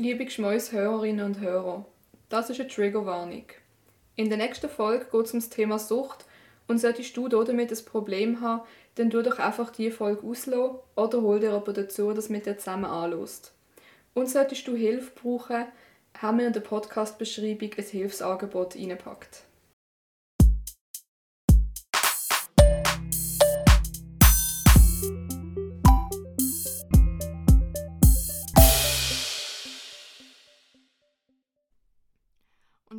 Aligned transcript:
Liebe 0.00 0.26
Geschmäus-Hörerinnen 0.26 1.26
und 1.26 1.40
Hörer, 1.40 1.84
das 2.28 2.50
ist 2.50 2.60
eine 2.60 2.68
Triggerwarnung. 2.68 3.46
In 4.14 4.28
der 4.28 4.38
nächsten 4.38 4.70
Folge 4.70 5.06
geht 5.10 5.26
es 5.26 5.34
um 5.34 5.40
das 5.40 5.48
Thema 5.48 5.80
Sucht 5.80 6.24
und 6.68 6.78
solltest 6.78 7.16
du 7.16 7.26
damit 7.26 7.72
ein 7.72 7.84
Problem 7.84 8.40
haben, 8.40 8.62
dann 8.94 9.10
tu 9.10 9.20
doch 9.22 9.40
einfach 9.40 9.72
diese 9.72 9.90
Folge 9.90 10.24
auslassen 10.24 10.76
oder 10.94 11.20
hol 11.20 11.40
dir 11.40 11.48
jemanden 11.50 11.74
dazu, 11.74 12.12
das 12.12 12.28
mit 12.28 12.46
dir 12.46 12.56
zusammen 12.56 12.84
anlässt. 12.84 13.50
Und 14.14 14.30
solltest 14.30 14.68
du 14.68 14.76
Hilfe 14.76 15.10
brauchen, 15.20 15.64
haben 16.16 16.38
wir 16.38 16.46
in 16.46 16.52
der 16.52 16.60
Podcast-Beschreibung 16.60 17.70
ein 17.76 17.84
Hilfsangebot 17.84 18.76
reingepackt. 18.76 19.47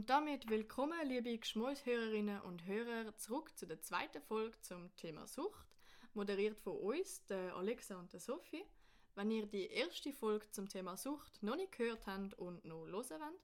Und 0.09 0.15
damit 0.15 0.49
willkommen, 0.49 1.07
liebe 1.07 1.37
Geschmäushörerinnen 1.37 2.41
und 2.41 2.65
Hörer, 2.65 3.15
zurück 3.17 3.55
zu 3.55 3.67
der 3.67 3.79
zweiten 3.79 4.19
Folge 4.23 4.59
zum 4.59 4.89
Thema 4.95 5.27
Sucht, 5.27 5.67
moderiert 6.15 6.57
von 6.57 6.77
uns, 6.77 7.23
der 7.27 7.55
Alexa 7.55 7.95
und 7.95 8.11
der 8.11 8.19
Sophie. 8.19 8.65
Wenn 9.13 9.29
ihr 9.29 9.45
die 9.45 9.67
erste 9.67 10.11
Folge 10.11 10.49
zum 10.49 10.67
Thema 10.67 10.97
Sucht 10.97 11.43
noch 11.43 11.55
nicht 11.55 11.73
gehört 11.73 12.07
habt 12.07 12.33
und 12.39 12.65
noch 12.65 12.87
hören 12.87 13.07
wollt, 13.07 13.39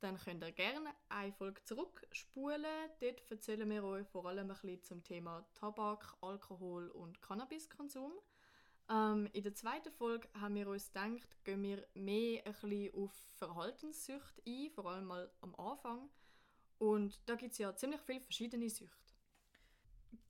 dann 0.00 0.18
könnt 0.18 0.44
ihr 0.44 0.52
gerne 0.52 0.90
eine 1.08 1.32
Folge 1.32 1.64
zurückspulen. 1.64 2.66
Dort 3.00 3.30
erzählen 3.30 3.70
wir 3.70 3.82
euch 3.82 4.06
vor 4.08 4.26
allem 4.26 4.50
ein 4.50 4.56
bisschen 4.60 4.82
zum 4.82 5.02
Thema 5.02 5.46
Tabak, 5.54 6.18
Alkohol 6.20 6.88
und 6.88 7.22
Cannabiskonsum. 7.22 8.12
Ähm, 8.90 9.28
in 9.32 9.44
der 9.44 9.54
zweiten 9.54 9.92
Folge 9.92 10.28
haben 10.34 10.56
wir 10.56 10.66
uns 10.66 10.88
gedacht, 10.92 11.44
gehen 11.44 11.62
wir 11.62 11.86
mehr 11.94 12.44
ein 12.44 12.52
bisschen 12.52 12.92
auf 12.94 13.12
Verhaltenssüchte 13.36 14.42
ein, 14.44 14.70
vor 14.70 14.86
allem 14.86 15.04
mal 15.04 15.30
am 15.40 15.54
Anfang. 15.54 16.10
Und 16.78 17.20
da 17.26 17.36
gibt 17.36 17.52
es 17.52 17.58
ja 17.58 17.74
ziemlich 17.76 18.00
viele 18.00 18.20
verschiedene 18.20 18.68
Süchte. 18.68 18.96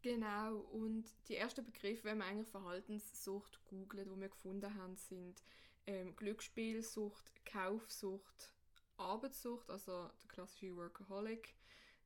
Genau, 0.02 0.58
und 0.58 1.05
die 1.28 1.36
ersten 1.36 1.64
Begriffe, 1.64 2.05
wenn 2.05 2.19
man 2.19 2.28
eigentlich 2.28 2.48
Verhaltenssucht 2.48 3.64
googelt, 3.64 4.11
die 4.11 4.20
wir 4.20 4.28
gefunden 4.28 4.74
haben, 4.74 4.97
sind 4.97 5.42
ähm, 5.86 6.14
Glücksspielsucht, 6.17 7.33
Kaufsucht, 7.47 8.52
Arbeitssucht, 8.98 9.70
also 9.70 10.08
der 10.22 10.28
klassische 10.28 10.77
Workaholic, 10.77 11.55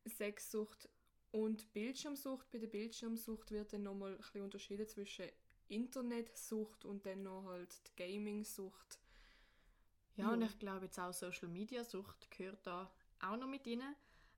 Sexsucht 0.07 0.89
und 1.33 1.73
Bildschirmsucht. 1.73 2.49
Bei 2.51 2.59
der 2.59 2.69
Bildschirmsucht 2.69 3.51
wird 3.51 3.73
dann 3.73 3.83
nochmal 3.83 4.13
ein 4.13 4.19
bisschen 4.19 4.43
unterschieden 4.43 4.87
zwischen 4.87 5.29
Internetsucht 5.69 6.85
und 6.85 7.05
dann 7.07 7.23
noch 7.23 7.45
halt 7.45 7.75
die 7.87 7.97
Gaming-Sucht. 7.97 9.01
Ja, 10.17 10.27
ja, 10.27 10.33
und 10.33 10.43
ich 10.43 10.59
glaube 10.59 10.87
jetzt 10.87 10.99
auch 10.99 11.13
Social 11.13 11.49
Media 11.49 11.85
Sucht 11.85 12.31
gehört 12.31 12.67
da 12.67 12.91
auch 13.21 13.37
noch 13.37 13.49
mit 13.49 13.67
rein. 13.67 13.83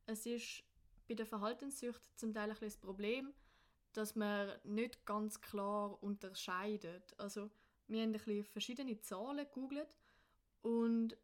Es 0.07 0.25
ist 0.25 0.63
bei 1.09 1.15
der 1.15 1.27
Verhaltenssucht 1.27 2.01
zum 2.19 2.33
Teil 2.33 2.51
ein 2.51 2.57
das 2.61 2.77
Problem, 2.77 3.33
dass 3.93 4.15
man 4.15 4.53
nicht 4.65 5.05
ganz 5.07 5.41
klar 5.41 6.03
unterscheidet. 6.03 7.15
Also 7.19 7.51
wir 7.89 8.03
haben 8.03 8.11
ein 8.11 8.13
bisschen 8.13 8.45
verschiedene 8.45 9.01
Zahlen 9.01 9.47
gegoogelt 9.47 9.97
und 10.63 11.17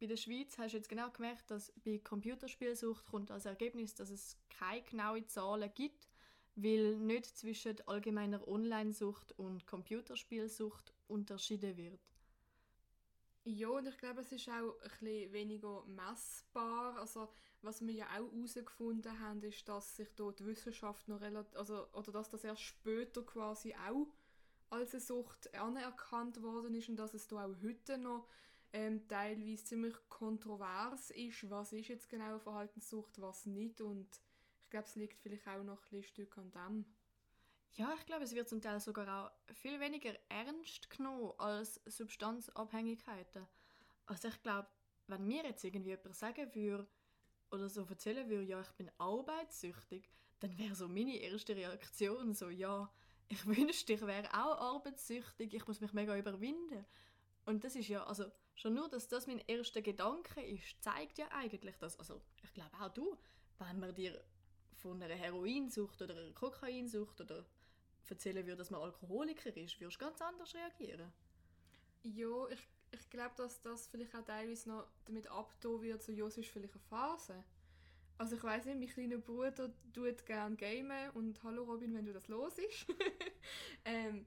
bei 0.00 0.06
der 0.06 0.16
Schweiz 0.16 0.56
hast 0.58 0.72
du 0.72 0.76
jetzt 0.76 0.88
genau 0.88 1.10
gemerkt, 1.10 1.50
dass 1.50 1.72
bei 1.84 1.98
Computerspielsucht 1.98 3.04
kommt 3.06 3.30
als 3.30 3.46
Ergebnis, 3.46 3.94
dass 3.94 4.10
es 4.10 4.36
keine 4.48 4.82
genauen 4.82 5.26
Zahlen 5.26 5.72
gibt, 5.74 6.08
weil 6.60 6.96
nicht 6.96 7.26
zwischen 7.38 7.76
allgemeiner 7.86 8.46
Online-Sucht 8.48 9.32
und 9.38 9.66
Computerspielsucht 9.66 10.92
unterschieden 11.06 11.76
wird. 11.76 12.00
Ja, 13.44 13.68
und 13.68 13.86
ich 13.86 13.96
glaube, 13.96 14.22
es 14.22 14.32
ist 14.32 14.48
auch 14.48 14.74
ein 15.00 15.32
weniger 15.32 15.84
messbar. 15.86 16.98
Also, 16.98 17.28
was 17.62 17.80
wir 17.80 17.94
ja 17.94 18.06
auch 18.06 18.32
herausgefunden 18.32 19.20
haben, 19.20 19.42
ist, 19.42 19.68
dass 19.68 19.96
sich 19.96 20.12
dort 20.16 20.40
die 20.40 20.46
Wissenschaft 20.46 21.06
noch 21.08 21.20
relativ, 21.20 21.56
also, 21.56 21.86
oder 21.92 22.12
dass 22.12 22.28
das 22.28 22.44
erst 22.44 22.62
später 22.62 23.22
quasi 23.22 23.74
auch 23.88 24.08
als 24.68 24.92
eine 24.92 25.00
Sucht 25.00 25.54
anerkannt 25.54 26.42
worden 26.42 26.74
ist 26.74 26.88
und 26.88 26.96
dass 26.96 27.14
es 27.14 27.28
da 27.28 27.46
auch 27.46 27.54
heute 27.62 27.96
noch 27.98 28.28
ähm, 28.72 29.06
teilweise 29.08 29.64
ziemlich 29.64 29.94
kontrovers 30.08 31.10
ist, 31.12 31.48
was 31.48 31.72
ist 31.72 31.88
jetzt 31.88 32.08
genau 32.08 32.30
eine 32.30 32.40
Verhaltenssucht, 32.40 33.20
was 33.20 33.46
nicht 33.46 33.80
und 33.80 34.08
ich 34.68 34.70
glaube, 34.70 34.86
es 34.86 34.96
liegt 34.96 35.18
vielleicht 35.22 35.48
auch 35.48 35.64
noch 35.64 35.80
ein 35.90 36.02
Stück 36.02 36.36
an 36.36 36.50
dem. 36.50 36.84
Ja, 37.72 37.94
ich 37.98 38.04
glaube, 38.04 38.24
es 38.24 38.34
wird 38.34 38.50
zum 38.50 38.60
Teil 38.60 38.78
sogar 38.80 39.08
auch 39.08 39.54
viel 39.54 39.80
weniger 39.80 40.12
ernst 40.28 40.90
genommen 40.90 41.32
als 41.38 41.80
Substanzabhängigkeiten. 41.86 43.46
Also 44.04 44.28
ich 44.28 44.42
glaube, 44.42 44.68
wenn 45.06 45.26
mir 45.26 45.42
jetzt 45.44 45.64
irgendwie 45.64 45.92
jemand 45.92 46.16
sagen 46.16 46.54
würde 46.54 46.86
oder 47.50 47.70
so 47.70 47.86
erzählen 47.86 48.28
würde, 48.28 48.44
ja, 48.44 48.60
ich 48.60 48.70
bin 48.72 48.90
arbeitssüchtig, 48.98 50.10
dann 50.40 50.58
wäre 50.58 50.74
so 50.74 50.86
meine 50.86 51.16
erste 51.16 51.56
Reaktion 51.56 52.34
so, 52.34 52.50
ja, 52.50 52.92
ich 53.28 53.46
wünschte, 53.46 53.94
ich 53.94 54.02
wäre 54.02 54.28
auch 54.34 54.74
arbeitssüchtig, 54.76 55.54
ich 55.54 55.66
muss 55.66 55.80
mich 55.80 55.94
mega 55.94 56.14
überwinden. 56.14 56.84
Und 57.46 57.64
das 57.64 57.74
ist 57.74 57.88
ja, 57.88 58.04
also 58.04 58.26
schon 58.54 58.74
nur, 58.74 58.90
dass 58.90 59.08
das 59.08 59.26
mein 59.26 59.42
erster 59.46 59.80
Gedanke 59.80 60.42
ist, 60.42 60.82
zeigt 60.82 61.16
ja 61.16 61.28
eigentlich, 61.30 61.78
dass, 61.78 61.98
also 61.98 62.20
ich 62.42 62.52
glaube 62.52 62.76
auch 62.78 62.92
du, 62.92 63.16
wenn 63.58 63.78
man 63.80 63.94
dir 63.94 64.22
von 64.78 65.02
einer 65.02 65.14
Heroinsucht 65.14 66.00
oder 66.02 66.16
einer 66.16 66.32
Kokainsucht 66.32 67.20
oder 67.20 67.44
erzählen 68.08 68.46
würde, 68.46 68.56
dass 68.56 68.70
man 68.70 68.80
Alkoholiker 68.80 69.54
ist, 69.56 69.80
würdest 69.80 70.00
du 70.00 70.04
ganz 70.04 70.20
anders 70.22 70.54
reagieren. 70.54 71.12
Ja, 72.02 72.48
ich, 72.48 72.66
ich 72.92 73.10
glaube, 73.10 73.34
dass 73.36 73.60
das 73.60 73.86
vielleicht 73.88 74.14
auch 74.14 74.24
teilweise 74.24 74.68
noch 74.68 74.86
damit 75.04 75.30
abgetan 75.30 75.82
wird, 75.82 76.02
so, 76.02 76.12
ja, 76.12 76.26
es 76.26 76.38
ist 76.38 76.48
vielleicht 76.48 76.74
eine 76.74 76.82
Phase. 76.88 77.44
Also 78.16 78.36
ich 78.36 78.42
weiß 78.42 78.64
nicht, 78.64 78.78
mein 78.78 78.88
kleiner 78.88 79.18
Bruder 79.18 79.70
tut 79.92 80.26
gerne 80.26 80.56
gamen 80.56 81.10
und 81.10 81.40
hallo 81.44 81.62
Robin, 81.64 81.94
wenn 81.94 82.06
du 82.06 82.12
das 82.12 82.26
los 82.28 82.58
ist. 82.58 82.86
ähm, 83.84 84.26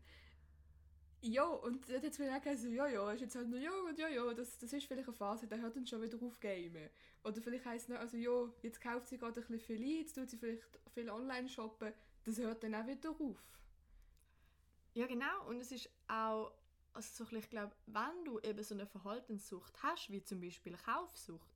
ja, 1.22 1.44
und 1.44 1.88
dann 1.88 1.98
hat 1.98 2.06
auch 2.06 2.44
gesagt, 2.44 2.60
so, 2.60 2.68
ja, 2.68 2.88
ja, 2.88 3.12
ist 3.12 3.22
jetzt 3.22 3.36
halt 3.36 3.48
nur, 3.48 3.60
ja, 3.60 3.72
und 3.72 3.98
ja, 3.98 4.08
ja, 4.08 4.34
das, 4.34 4.58
das 4.58 4.74
ist 4.74 4.86
vielleicht 4.86 5.08
eine 5.08 5.16
Phase, 5.16 5.48
dann 5.48 5.62
hört 5.62 5.76
dann 5.76 5.86
schon 5.86 6.02
wieder 6.02 6.18
auf 6.22 6.40
gamen. 6.40 6.90
Oder 7.24 7.42
vielleicht 7.42 7.66
heisst 7.66 7.86
es 7.86 7.90
noch, 7.90 8.00
also 8.00 8.18
ja, 8.18 8.50
jetzt 8.64 8.82
kauft 8.82 9.08
sie 9.08 9.18
gerade 9.18 9.40
ein 9.40 9.48
bisschen 9.48 9.60
viel 9.60 9.82
ein, 9.82 9.98
jetzt 10.00 10.16
tut 10.16 10.30
sie 10.30 10.38
vielleicht 10.38 10.80
viel 10.94 11.10
online 11.10 11.48
shoppen, 11.48 11.94
das 12.24 12.38
hört 12.40 12.64
dann 12.64 12.74
auch 12.74 12.88
wieder 12.88 13.12
auf. 13.12 13.38
Ja, 14.94 15.06
genau, 15.06 15.48
und 15.48 15.62
es 15.62 15.72
ist 15.72 15.90
auch, 16.08 16.52
also 16.94 17.26
so, 17.26 17.38
ich 17.38 17.50
glaube, 17.50 17.74
wenn 17.86 18.26
du 18.26 18.40
eben 18.40 18.64
so 18.64 18.74
eine 18.74 18.88
Verhaltenssucht 18.88 19.74
hast, 19.84 20.10
wie 20.10 20.24
zum 20.24 20.42
Beispiel 20.42 20.76
Kaufsucht, 20.76 21.48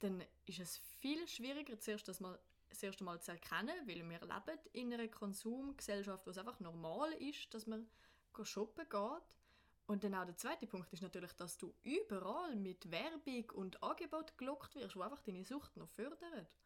dann 0.00 0.22
ist 0.44 0.60
es 0.60 0.76
viel 1.00 1.26
schwieriger, 1.26 1.78
zuerst 1.80 2.06
das 2.06 2.20
mal 2.20 2.38
das 2.68 2.82
erste 2.82 3.04
Mal 3.04 3.20
zu 3.20 3.30
erkennen, 3.30 3.74
weil 3.86 4.08
wir 4.08 4.20
leben 4.20 4.58
in 4.72 4.92
einer 4.92 5.08
Konsumgesellschaft, 5.08 6.26
wo 6.26 6.30
es 6.30 6.38
einfach 6.38 6.60
normal 6.60 7.12
ist, 7.14 7.52
dass 7.54 7.66
man 7.66 7.86
shoppen 8.42 8.88
geht. 8.88 9.38
Und 9.86 10.02
dann 10.02 10.14
auch 10.14 10.24
der 10.24 10.36
zweite 10.36 10.66
Punkt 10.66 10.92
ist 10.92 11.02
natürlich, 11.02 11.32
dass 11.34 11.58
du 11.58 11.74
überall 11.82 12.56
mit 12.56 12.90
Werbung 12.90 13.50
und 13.54 13.82
Angebot 13.82 14.36
gelockt 14.38 14.74
wirst, 14.76 14.96
wo 14.96 15.02
einfach 15.02 15.20
deine 15.20 15.44
Sucht 15.44 15.76
noch 15.76 15.88
fördert. 15.88 16.56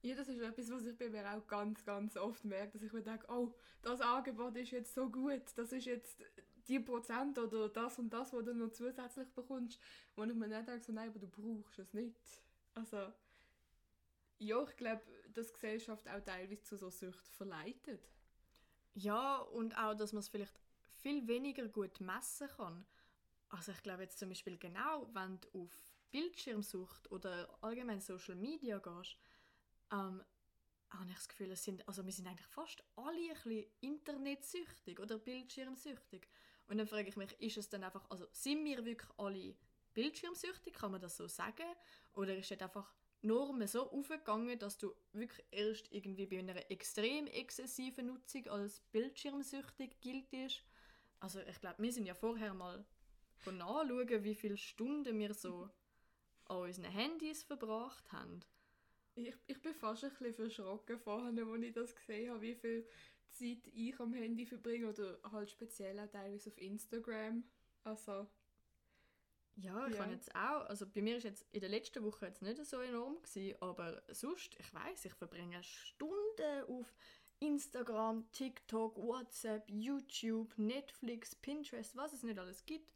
Ja, 0.00 0.14
das 0.14 0.28
ist 0.28 0.40
etwas, 0.40 0.70
was 0.70 0.84
ich 0.84 0.96
bei 0.96 1.08
mir 1.08 1.30
auch 1.30 1.46
ganz, 1.46 1.84
ganz 1.84 2.16
oft 2.16 2.44
merke, 2.44 2.72
dass 2.72 2.82
ich 2.82 2.92
mir 2.92 3.02
denke, 3.02 3.26
oh, 3.30 3.54
das 3.82 4.00
Angebot 4.00 4.56
ist 4.56 4.70
jetzt 4.70 4.94
so 4.94 5.10
gut, 5.10 5.42
das 5.56 5.72
ist 5.72 5.86
jetzt 5.86 6.22
die 6.68 6.80
Prozent 6.80 7.38
oder 7.38 7.68
das 7.68 7.98
und 7.98 8.10
das, 8.10 8.32
was 8.32 8.44
du 8.44 8.54
noch 8.54 8.72
zusätzlich 8.72 9.28
bekommst, 9.30 9.78
wo 10.16 10.24
ich 10.24 10.34
mir 10.34 10.48
nicht 10.48 10.68
denke, 10.68 10.84
so, 10.84 10.92
nein, 10.92 11.08
aber 11.08 11.18
du 11.18 11.28
brauchst 11.28 11.78
es 11.78 11.92
nicht. 11.92 12.42
Also, 12.74 13.12
ja, 14.38 14.62
ich 14.62 14.76
glaube, 14.76 15.02
dass 15.32 15.48
die 15.48 15.52
Gesellschaft 15.54 16.08
auch 16.08 16.20
teilweise 16.20 16.62
zu 16.62 16.76
so 16.76 16.90
Sucht 16.90 17.26
verleitet. 17.28 18.06
Ja, 18.94 19.38
und 19.38 19.76
auch, 19.76 19.94
dass 19.94 20.12
man 20.12 20.20
es 20.20 20.28
vielleicht 20.28 20.60
viel 21.04 21.28
weniger 21.28 21.68
gut 21.68 22.00
messen 22.00 22.48
kann. 22.56 22.86
Also 23.50 23.72
ich 23.72 23.82
glaube 23.82 24.04
jetzt 24.04 24.18
zum 24.18 24.30
Beispiel 24.30 24.56
genau, 24.56 25.06
wenn 25.12 25.38
du 25.38 25.64
auf 25.64 25.70
Bildschirmsucht 26.10 27.10
oder 27.12 27.58
allgemein 27.60 28.00
Social 28.00 28.34
Media 28.34 28.78
gehst, 28.78 29.18
ähm, 29.92 30.24
habe 30.88 31.10
ich 31.10 31.16
das 31.16 31.28
Gefühl, 31.28 31.50
es 31.50 31.62
sind, 31.62 31.86
also 31.86 32.06
wir 32.06 32.12
sind 32.12 32.26
eigentlich 32.26 32.46
fast 32.46 32.82
alle 32.96 33.18
ein 33.18 33.34
bisschen 33.34 33.66
internetsüchtig 33.80 34.98
oder 34.98 35.18
bildschirmsüchtig. 35.18 36.26
Und 36.68 36.78
dann 36.78 36.86
frage 36.86 37.10
ich 37.10 37.16
mich, 37.16 37.38
ist 37.38 37.58
es 37.58 37.68
dann 37.68 37.84
einfach, 37.84 38.08
also 38.08 38.26
sind 38.32 38.64
wir 38.64 38.82
wirklich 38.86 39.10
alle 39.18 39.54
bildschirmsüchtig, 39.92 40.72
kann 40.72 40.92
man 40.92 41.02
das 41.02 41.18
so 41.18 41.28
sagen? 41.28 41.66
Oder 42.14 42.34
ist 42.34 42.50
es 42.50 42.62
einfach 42.62 42.94
Normen 43.20 43.68
so 43.68 43.90
aufgegangen, 43.90 44.58
dass 44.58 44.78
du 44.78 44.94
wirklich 45.12 45.44
erst 45.50 45.92
irgendwie 45.92 46.24
bei 46.26 46.38
einer 46.38 46.70
extrem 46.70 47.26
exzessiven 47.26 48.06
Nutzung 48.06 48.46
als 48.48 48.80
bildschirmsüchtig 48.90 50.00
giltest? 50.00 50.64
Also 51.24 51.40
ich 51.40 51.58
glaube, 51.58 51.82
wir 51.82 51.90
sind 51.90 52.04
ja 52.04 52.12
vorher 52.12 52.52
mal 52.52 52.84
nachschauen, 53.46 54.24
wie 54.24 54.34
viele 54.34 54.58
Stunden 54.58 55.18
wir 55.18 55.32
so 55.32 55.70
an 56.44 56.58
unseren 56.58 56.84
Handys 56.90 57.42
verbracht 57.42 58.12
haben. 58.12 58.40
Ich, 59.14 59.34
ich 59.46 59.62
bin 59.62 59.72
fast 59.74 60.04
ein 60.04 60.10
bisschen 60.10 60.34
verschrocken 60.34 60.98
vorhin, 60.98 61.38
als 61.38 61.62
ich 61.62 61.72
das 61.72 61.96
gesehen 61.96 62.30
habe, 62.30 62.42
wie 62.42 62.54
viel 62.54 62.86
Zeit 63.30 63.66
ich 63.72 63.98
am 64.00 64.12
Handy 64.12 64.44
verbringe 64.44 64.90
oder 64.90 65.18
halt 65.32 65.50
speziell 65.50 65.98
auch 65.98 66.10
teilweise 66.10 66.50
auf 66.50 66.58
Instagram. 66.58 67.42
Also... 67.84 68.26
Ja, 69.56 69.86
ich 69.86 69.94
Ja. 69.94 70.00
habe 70.00 70.12
jetzt 70.12 70.34
auch, 70.34 70.66
also 70.66 70.84
bei 70.86 71.00
mir 71.00 71.16
ist 71.16 71.22
jetzt 71.22 71.46
in 71.52 71.60
der 71.60 71.70
letzten 71.70 72.02
Woche 72.02 72.26
jetzt 72.26 72.42
nicht 72.42 72.62
so 72.66 72.80
enorm 72.80 73.22
gewesen, 73.22 73.56
aber 73.62 74.02
sonst, 74.08 74.56
ich 74.58 74.74
weiß, 74.74 75.04
ich 75.04 75.14
verbringe 75.14 75.62
Stunden 75.62 76.64
auf 76.68 76.92
Instagram, 77.44 78.24
TikTok, 78.32 78.96
WhatsApp, 78.96 79.64
YouTube, 79.70 80.56
Netflix, 80.56 81.34
Pinterest, 81.34 81.94
was 81.94 82.12
es 82.12 82.22
nicht 82.22 82.38
alles 82.38 82.64
gibt. 82.64 82.90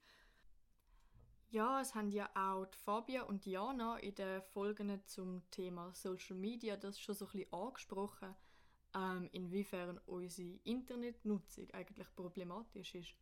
Ja, 1.51 1.81
es 1.81 1.95
haben 1.95 2.11
ja 2.11 2.29
auch 2.35 2.67
die 2.67 2.79
Fabia 2.79 3.23
und 3.23 3.45
Diana 3.45 3.99
in 3.99 4.15
den 4.15 4.43
Folgen 4.43 5.03
zum 5.07 5.43
Thema 5.51 5.95
Social 5.95 6.37
Media 6.37 6.77
das 6.77 6.99
schon 6.99 7.15
so 7.15 7.27
ein 7.27 7.33
bisschen 7.33 7.53
angesprochen, 7.53 8.35
ähm, 8.95 9.29
inwiefern 9.33 9.99
unsere 10.07 10.59
Internetnutzung 10.65 11.71
eigentlich 11.73 12.07
problematisch 12.15 12.95
ist. 12.95 13.15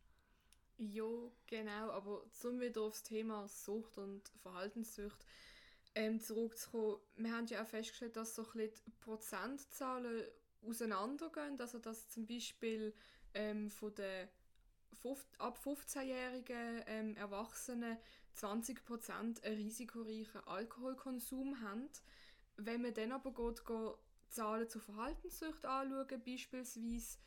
Ja, 0.77 1.31
genau, 1.47 1.89
aber 1.91 2.23
zum 2.31 2.59
wieder 2.59 2.81
aufs 2.81 3.03
Thema 3.03 3.47
Sucht 3.47 3.97
und 3.97 4.27
Verhaltenssucht 4.41 5.25
ähm, 5.95 6.19
zurückzukommen, 6.19 6.97
wir 7.15 7.33
haben 7.33 7.47
ja 7.47 7.63
auch 7.63 7.67
festgestellt, 7.67 8.15
dass 8.15 8.35
so 8.35 8.43
ein 8.43 8.51
bisschen 8.53 8.83
die 8.85 8.91
Prozentzahlen 8.91 10.23
auseinandergehen, 10.61 11.59
also 11.59 11.79
dass 11.79 12.09
zum 12.09 12.25
Beispiel 12.25 12.93
ähm, 13.33 13.69
von 13.69 13.93
den 13.95 14.27
ab 15.37 15.59
15-jährigen 15.63 16.83
ähm, 16.87 17.15
Erwachsenen 17.15 17.97
20% 18.35 19.11
einen 19.11 19.35
risikoreichen 19.43 20.41
Alkoholkonsum 20.45 21.61
haben. 21.61 21.89
Wenn 22.57 22.81
man 22.81 22.93
dann 22.93 23.11
aber 23.11 23.31
geht, 23.31 23.65
geht 23.65 23.95
Zahlen 24.29 24.69
zur 24.69 24.81
Verhaltenssucht 24.81 25.65
anschauen, 25.65 26.21
beispielsweise 26.25 27.17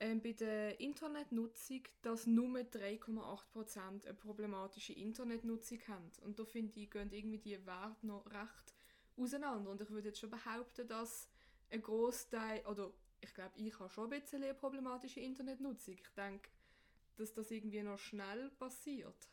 ähm, 0.00 0.20
bei 0.22 0.32
der 0.32 0.80
Internetnutzung, 0.80 1.82
dass 2.02 2.26
nur 2.26 2.58
3,8% 2.58 3.78
eine 3.78 4.14
problematische 4.14 4.92
Internetnutzung 4.92 5.78
haben. 5.88 6.10
Und 6.22 6.38
da 6.38 6.44
finde 6.44 6.80
ich, 6.80 6.90
gehen 6.90 7.12
irgendwie 7.12 7.38
die 7.38 7.66
Werte 7.66 8.06
noch 8.06 8.26
recht 8.26 8.74
auseinander. 9.16 9.70
Und 9.70 9.80
ich 9.80 9.90
würde 9.90 10.08
jetzt 10.08 10.20
schon 10.20 10.30
behaupten, 10.30 10.88
dass 10.88 11.28
ein 11.70 11.82
Großteil, 11.82 12.64
oder 12.66 12.92
ich 13.20 13.32
glaube, 13.34 13.52
ich 13.56 13.78
habe 13.78 13.90
schon 13.90 14.12
ein 14.12 14.20
bisschen 14.20 14.42
eine 14.42 14.54
problematische 14.54 15.20
Internetnutzung. 15.20 15.94
Ich 15.94 16.14
denke, 16.16 16.50
dass 17.16 17.32
das 17.32 17.50
irgendwie 17.50 17.82
noch 17.82 17.98
schnell 17.98 18.50
passiert. 18.50 19.28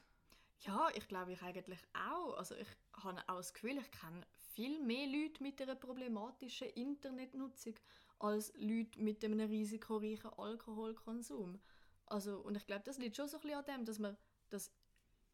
Ja, 0.62 0.90
ich 0.96 1.08
glaube 1.08 1.34
ich 1.34 1.42
eigentlich 1.42 1.80
auch. 1.94 2.38
Also 2.38 2.56
ich 2.56 2.68
habe 2.94 3.22
auch 3.28 3.38
das 3.38 3.54
Gefühl, 3.54 3.78
ich 3.78 3.92
kenne 3.92 4.26
viel 4.54 4.82
mehr 4.82 5.08
Leute 5.08 5.42
mit 5.44 5.62
einer 5.62 5.76
problematischen 5.76 6.70
Internetnutzung 6.70 7.76
als 8.20 8.52
Leute 8.56 9.00
mit 9.00 9.24
einem 9.24 9.40
risikoreichen 9.40 10.34
Alkoholkonsum. 10.34 11.60
Also, 12.08 12.40
und 12.40 12.56
ich 12.56 12.66
glaube, 12.66 12.84
das 12.86 12.98
liegt 12.98 13.16
schon 13.16 13.28
so 13.28 13.38
ein 13.38 13.42
bisschen 13.42 13.58
an 13.60 13.66
dem, 13.66 13.86
dass 13.86 14.00
man 14.00 14.18
das 14.50 14.72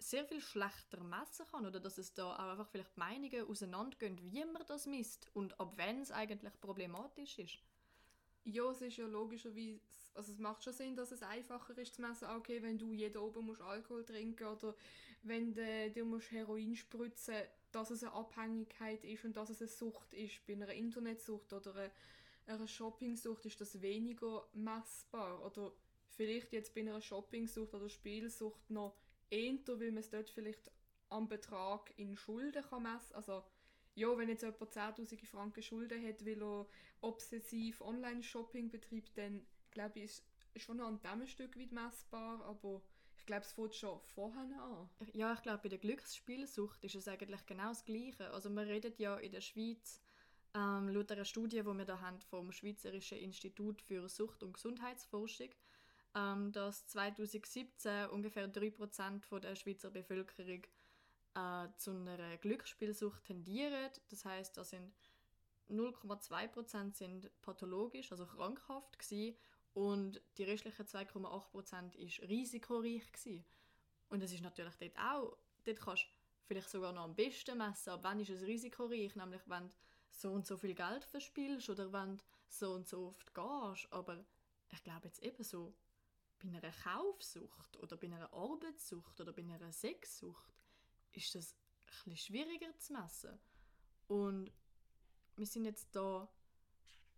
sehr 0.09 0.25
viel 0.25 0.41
schlechter 0.41 1.03
messen 1.03 1.45
kann 1.47 1.65
oder 1.65 1.79
dass 1.79 1.97
es 1.97 2.13
da 2.13 2.33
auch 2.35 2.51
einfach 2.51 2.67
vielleicht 2.67 2.97
Meinungen 2.97 3.47
auseinandergehen, 3.47 4.19
wie 4.31 4.45
man 4.45 4.63
das 4.67 4.85
misst 4.85 5.29
und 5.33 5.59
ab 5.59 5.73
wann 5.77 6.01
es 6.01 6.11
eigentlich 6.11 6.59
problematisch 6.59 7.39
ist. 7.39 7.59
Ja, 8.45 8.69
es 8.71 8.81
ist 8.81 8.97
ja 8.97 9.07
logischerweise, 9.07 9.79
also 10.15 10.31
es 10.31 10.39
macht 10.39 10.63
schon 10.63 10.73
Sinn, 10.73 10.95
dass 10.95 11.11
es 11.11 11.23
einfacher 11.23 11.77
ist 11.77 11.95
zu 11.95 12.01
messen, 12.01 12.25
ah, 12.25 12.35
okay, 12.35 12.61
wenn 12.61 12.77
du 12.77 12.91
jeden 12.91 13.17
oben 13.17 13.45
musst 13.45 13.61
Alkohol 13.61 14.03
trinken 14.03 14.47
oder 14.47 14.75
wenn 15.23 15.53
du 15.53 15.91
dir 15.91 16.03
musst 16.03 16.31
Heroin 16.31 16.75
spritzen, 16.75 17.35
dass 17.71 17.89
es 17.89 18.03
eine 18.03 18.13
Abhängigkeit 18.13 19.03
ist 19.06 19.23
und 19.23 19.38
dass 19.38 19.49
es 19.49 19.61
eine 19.61 19.69
Sucht 19.69 20.13
ist. 20.13 20.45
Bei 20.45 20.53
einer 20.53 20.73
Internetsucht 20.73 21.53
oder 21.53 21.89
einer 22.45 22.67
Shoppingsucht 22.67 23.45
ist 23.45 23.61
das 23.61 23.81
weniger 23.81 24.45
messbar 24.53 25.44
oder 25.45 25.71
vielleicht 26.09 26.51
jetzt 26.51 26.75
bei 26.75 26.81
einer 26.81 27.01
Shoppingsucht 27.01 27.73
oder 27.73 27.89
Spielsucht 27.89 28.69
noch 28.69 28.95
eher, 29.33 29.80
weil 29.80 29.91
man 29.91 30.03
es 30.03 30.09
dort 30.09 30.30
vielleicht 30.30 30.71
am 31.09 31.27
Betrag 31.27 31.94
in 31.97 32.15
Schulden 32.15 32.63
kann 32.63 32.83
messen 32.83 33.15
Also 33.15 33.44
ja, 33.95 34.18
wenn 34.18 34.30
jetzt 34.30 34.41
jemand 34.41 34.71
10'000 34.71 35.25
Franken 35.25 35.62
Schulden 35.62 36.03
hat, 36.06 36.25
weil 36.25 36.41
er 36.41 36.68
obsessiv 37.01 37.81
Online-Shopping 37.81 38.71
betreibt, 38.71 39.18
dann 39.18 39.45
glaube 39.71 40.00
ich, 40.00 40.21
ist 40.53 40.63
schon 40.63 40.77
noch 40.77 40.88
an 40.88 41.00
ein 41.03 41.27
Stück 41.27 41.57
weit 41.59 41.71
messbar, 41.71 42.44
aber 42.45 42.81
ich 43.18 43.25
glaube, 43.25 43.44
es 43.44 43.51
fängt 43.51 43.75
schon 43.75 44.00
vorher 44.01 44.62
an. 44.62 44.89
Ja, 45.13 45.33
ich 45.33 45.41
glaube, 45.41 45.59
bei 45.63 45.69
der 45.69 45.80
Glücksspielsucht 45.80 46.83
ist 46.83 46.95
es 46.95 47.07
eigentlich 47.07 47.45
genau 47.45 47.69
das 47.69 47.85
Gleiche. 47.85 48.31
Also 48.31 48.50
man 48.50 48.68
redet 48.68 49.00
ja 49.00 49.18
in 49.18 49.31
der 49.31 49.41
Schweiz, 49.41 50.01
ähm, 50.56 50.89
laut 50.89 51.12
einer 51.12 51.25
Studie, 51.25 51.62
die 51.62 51.65
wir 51.65 51.85
da 51.85 52.01
haben 52.01 52.19
vom 52.21 52.51
Schweizerischen 52.51 53.19
Institut 53.19 53.81
für 53.81 54.07
Sucht- 54.09 54.44
und 54.44 54.53
Gesundheitsforschung, 54.53 55.50
ähm, 56.15 56.51
dass 56.51 56.86
2017 56.88 58.07
ungefähr 58.10 58.51
3% 58.51 59.24
von 59.24 59.42
der 59.42 59.56
Schweizer 59.56 59.89
Bevölkerung 59.89 60.63
äh, 61.36 61.68
zu 61.77 61.92
einer 61.92 62.38
Glücksspielsucht 62.38 63.24
tendieren. 63.25 63.89
Das 64.10 64.25
heißt, 64.25 64.57
da 64.57 64.63
sind 64.63 64.94
0,2% 65.69 66.94
sind 66.94 67.31
pathologisch, 67.42 68.12
also 68.12 68.25
krankhaft 68.25 69.00
gewesen, 69.00 69.38
und 69.74 70.21
die 70.38 70.44
restlichen 70.44 70.86
2,8% 70.86 71.95
ist 71.95 72.21
risikoreich 72.30 73.12
gewesen. 73.12 73.44
Und 74.09 74.21
es 74.21 74.31
ist 74.31 74.44
natürlich 74.44 74.75
dort 74.75 74.98
auch, 74.98 75.38
dort 75.63 75.80
kannst 75.80 76.04
du 76.04 76.09
vielleicht 76.45 76.69
sogar 76.69 76.94
noch 76.94 77.06
am 77.06 77.16
besten 77.16 77.57
messen, 77.57 77.89
ab 77.89 78.01
wann 78.04 78.19
ist 78.19 78.30
es 78.30 78.44
risikoreich, 78.44 79.16
nämlich 79.16 79.42
wenn 79.48 79.69
du 79.69 79.75
so 80.12 80.31
und 80.31 80.45
so 80.45 80.57
viel 80.57 80.75
Geld 80.75 81.04
verspielst 81.06 81.71
oder 81.71 81.92
wenn 81.92 82.18
du 82.18 82.24
so 82.48 82.74
und 82.74 82.88
so 82.88 83.07
oft 83.07 83.33
gehst. 83.33 83.92
Aber 83.92 84.24
ich 84.69 84.83
glaube 84.83 85.07
jetzt 85.07 85.24
eben 85.24 85.44
so, 85.44 85.74
bei 86.44 86.50
einer 86.50 86.72
Kaufsucht 86.72 87.78
oder 87.78 87.98
bei 87.98 88.07
einer 88.07 88.31
Arbeitssucht 88.34 89.19
oder 89.22 89.31
bei 89.31 89.42
einer 89.42 89.72
Sexsucht 89.72 90.54
ist 91.13 91.34
das 91.36 91.56
bisschen 91.86 92.18
schwieriger 92.18 92.78
zu 92.78 92.94
messen. 92.94 93.40
Und 94.07 94.51
wir 95.36 95.45
sind 95.45 95.66
jetzt 95.66 95.95
da 95.95 96.30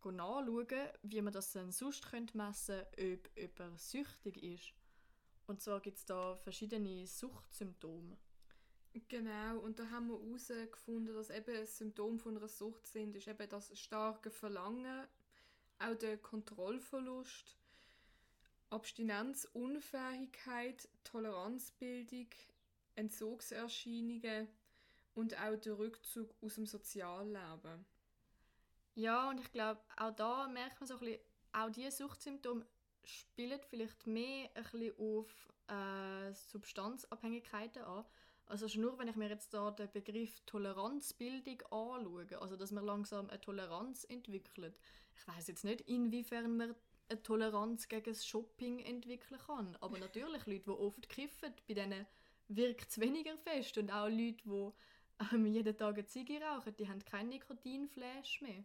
nachschauen, 0.03 0.89
wie 1.01 1.21
man 1.21 1.33
das 1.33 1.51
dann 1.51 1.71
sonst 1.71 2.05
messen 2.33 2.83
könnte, 2.91 3.29
ob 3.29 3.37
jemand 3.37 3.79
süchtig 3.79 4.43
ist. 4.43 4.73
Und 5.47 5.61
zwar 5.61 5.79
gibt 5.79 5.97
es 5.97 6.05
da 6.05 6.35
verschiedene 6.35 7.07
Suchtsymptome. 7.07 8.17
Genau, 9.07 9.59
und 9.59 9.77
da 9.79 9.89
haben 9.89 10.07
wir 10.07 10.19
herausgefunden, 10.19 11.13
dass 11.13 11.29
eben 11.29 11.55
ein 11.55 11.65
Symptom 11.65 12.17
von 12.17 12.37
einer 12.37 12.47
Sucht 12.47 12.87
sind, 12.87 13.15
ist 13.15 13.27
eben 13.27 13.49
das 13.49 13.77
starke 13.77 14.31
Verlangen, 14.31 15.07
auch 15.79 15.95
der 15.95 16.17
Kontrollverlust, 16.17 17.57
Abstinenzunfähigkeit, 18.75 20.89
Toleranzbildung, 21.05 22.27
Entzugserscheinungen 22.95 24.49
und 25.13 25.39
auch 25.39 25.55
der 25.55 25.79
Rückzug 25.79 26.35
aus 26.41 26.55
dem 26.55 26.65
Sozialleben. 26.65 27.85
Ja, 28.95 29.29
und 29.29 29.39
ich 29.39 29.49
glaube, 29.51 29.79
auch 29.95 30.13
da 30.15 30.49
merkt 30.49 30.81
man 30.81 30.87
so 30.87 30.95
ein 30.95 30.99
bisschen, 30.99 31.19
auch 31.53 31.69
diese 31.69 31.91
Suchtsymptome 31.91 32.65
spielen 33.05 33.61
vielleicht 33.69 34.05
mehr 34.07 34.49
ein 34.55 34.63
bisschen 34.63 34.93
auf 34.97 35.53
äh, 35.67 36.33
Substanzabhängigkeiten 36.33 37.83
an. 37.83 38.03
Also 38.47 38.67
schon 38.67 38.81
nur, 38.81 38.99
wenn 38.99 39.07
ich 39.07 39.15
mir 39.15 39.29
jetzt 39.29 39.53
da 39.53 39.71
den 39.71 39.89
Begriff 39.91 40.41
Toleranzbildung 40.45 41.61
anschaue, 41.71 42.41
also 42.41 42.57
dass 42.57 42.71
man 42.71 42.85
langsam 42.85 43.29
eine 43.29 43.41
Toleranz 43.41 44.03
entwickelt. 44.03 44.77
Ich 45.17 45.27
weiß 45.27 45.47
jetzt 45.47 45.63
nicht, 45.63 45.81
inwiefern 45.81 46.57
man 46.57 46.75
eine 47.09 47.21
Toleranz 47.21 47.87
gegen 47.87 48.05
das 48.05 48.25
Shopping 48.25 48.79
entwickeln 48.79 49.39
kann. 49.45 49.77
Aber 49.81 49.97
natürlich, 49.97 50.45
Leute, 50.45 50.63
die 50.63 50.69
oft 50.69 51.09
kiffen, 51.09 51.53
bei 51.67 51.73
denen 51.73 52.05
wirkt 52.47 52.89
es 52.89 52.99
weniger 52.99 53.37
fest. 53.37 53.77
Und 53.77 53.91
auch 53.91 54.09
Leute, 54.09 54.43
die 54.43 54.71
ähm, 55.33 55.45
jeden 55.45 55.77
Tag 55.77 55.95
eine 55.95 56.05
Ziege 56.05 56.41
rauchen, 56.41 56.75
die 56.77 56.87
haben 56.87 57.03
kein 57.05 57.29
Nikotinflash 57.29 58.41
mehr. 58.41 58.63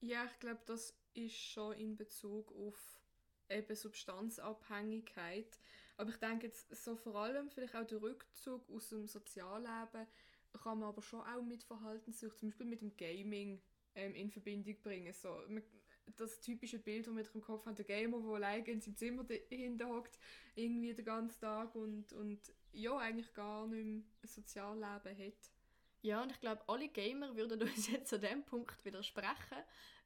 Ja, 0.00 0.24
ich 0.24 0.38
glaube, 0.38 0.60
das 0.66 0.94
ist 1.14 1.34
schon 1.34 1.74
in 1.74 1.96
Bezug 1.96 2.52
auf 2.52 3.00
eben 3.48 3.74
Substanzabhängigkeit. 3.74 5.58
Aber 5.96 6.10
ich 6.10 6.16
denke 6.16 6.46
jetzt 6.46 6.74
so 6.82 6.96
vor 6.96 7.16
allem 7.16 7.50
vielleicht 7.50 7.76
auch 7.76 7.86
der 7.86 8.00
Rückzug 8.00 8.68
aus 8.70 8.88
dem 8.88 9.06
Sozialleben 9.06 10.06
kann 10.58 10.78
man 10.78 10.88
aber 10.88 11.02
schon 11.02 11.20
auch 11.20 11.42
mit 11.42 11.62
Verhaltenssucht, 11.62 12.38
zum 12.38 12.48
Beispiel 12.48 12.66
mit 12.66 12.80
dem 12.80 12.96
Gaming 12.96 13.60
ähm, 13.94 14.14
in 14.14 14.30
Verbindung 14.30 14.76
bringen. 14.82 15.12
So, 15.12 15.42
man, 15.48 15.62
das 16.16 16.40
typische 16.40 16.78
Bild, 16.78 17.06
das 17.06 17.14
wir 17.14 17.34
im 17.34 17.40
Kopf 17.40 17.66
haben, 17.66 17.76
der 17.76 17.84
Gamer, 17.84 18.20
der 18.20 18.30
alleine 18.30 18.66
in 18.66 18.80
seinem 18.80 18.96
Zimmer 18.96 19.24
dahinter 19.24 19.88
hockt, 19.88 20.18
irgendwie 20.54 20.94
den 20.94 21.04
ganzen 21.04 21.40
Tag 21.40 21.74
und, 21.74 22.12
und 22.12 22.40
ja, 22.72 22.96
eigentlich 22.98 23.32
gar 23.34 23.66
nicht 23.66 23.84
mehr 23.84 24.02
ein 24.22 24.28
Sozialleben 24.28 25.18
hat. 25.18 25.50
Ja, 26.02 26.22
und 26.22 26.32
ich 26.32 26.40
glaube, 26.40 26.62
alle 26.66 26.88
Gamer 26.88 27.36
würden 27.36 27.62
uns 27.68 27.90
jetzt 27.90 28.12
an 28.14 28.20
dem 28.20 28.44
Punkt 28.44 28.84
widersprechen, 28.84 29.58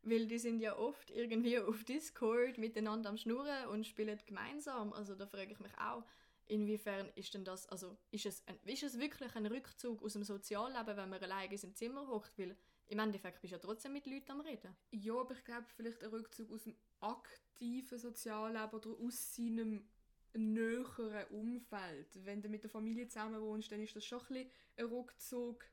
weil 0.02 0.26
die 0.26 0.38
sind 0.38 0.61
ja 0.61 0.76
oft 0.76 1.11
irgendwie 1.11 1.58
auf 1.58 1.84
Discord 1.84 2.58
miteinander 2.58 3.11
am 3.11 3.16
Schnurren 3.16 3.68
und 3.68 3.87
spielen 3.87 4.18
gemeinsam. 4.26 4.92
Also 4.92 5.14
da 5.14 5.26
frage 5.26 5.52
ich 5.52 5.61
mich 5.61 5.73
auch, 5.78 6.04
inwiefern 6.48 7.10
ist 7.14 7.34
denn 7.34 7.44
das, 7.44 7.68
also 7.68 7.96
ist 8.10 8.26
es, 8.26 8.42
ein, 8.46 8.58
ist 8.64 8.82
es 8.82 8.98
wirklich 8.98 9.34
ein 9.34 9.46
Rückzug 9.46 10.02
aus 10.02 10.12
dem 10.14 10.24
Sozialleben, 10.24 10.96
wenn 10.96 11.08
man 11.08 11.22
alleine 11.22 11.52
in 11.52 11.58
seinem 11.58 11.74
Zimmer 11.74 12.06
hockt, 12.08 12.38
weil 12.38 12.56
im 12.88 12.98
Endeffekt 12.98 13.40
bist 13.40 13.52
du 13.52 13.56
ja 13.56 13.62
trotzdem 13.62 13.92
mit 13.92 14.06
Leuten 14.06 14.32
am 14.32 14.40
Reden. 14.40 14.76
Ja, 14.90 15.14
aber 15.14 15.34
ich 15.34 15.44
glaube 15.44 15.66
vielleicht 15.74 16.02
ein 16.02 16.10
Rückzug 16.10 16.50
aus 16.52 16.64
dem 16.64 16.76
aktiven 17.00 17.98
Sozialleben 17.98 18.78
oder 18.78 18.90
aus 19.00 19.34
seinem 19.34 19.88
näheren 20.34 21.26
Umfeld. 21.28 22.24
Wenn 22.24 22.42
du 22.42 22.48
mit 22.48 22.62
der 22.62 22.70
Familie 22.70 23.08
zusammen 23.08 23.40
wohnst, 23.40 23.70
dann 23.72 23.80
ist 23.80 23.96
das 23.96 24.04
schon 24.04 24.20
ein, 24.20 24.26
bisschen 24.26 24.50
ein 24.76 24.84
Rückzug 24.86 25.64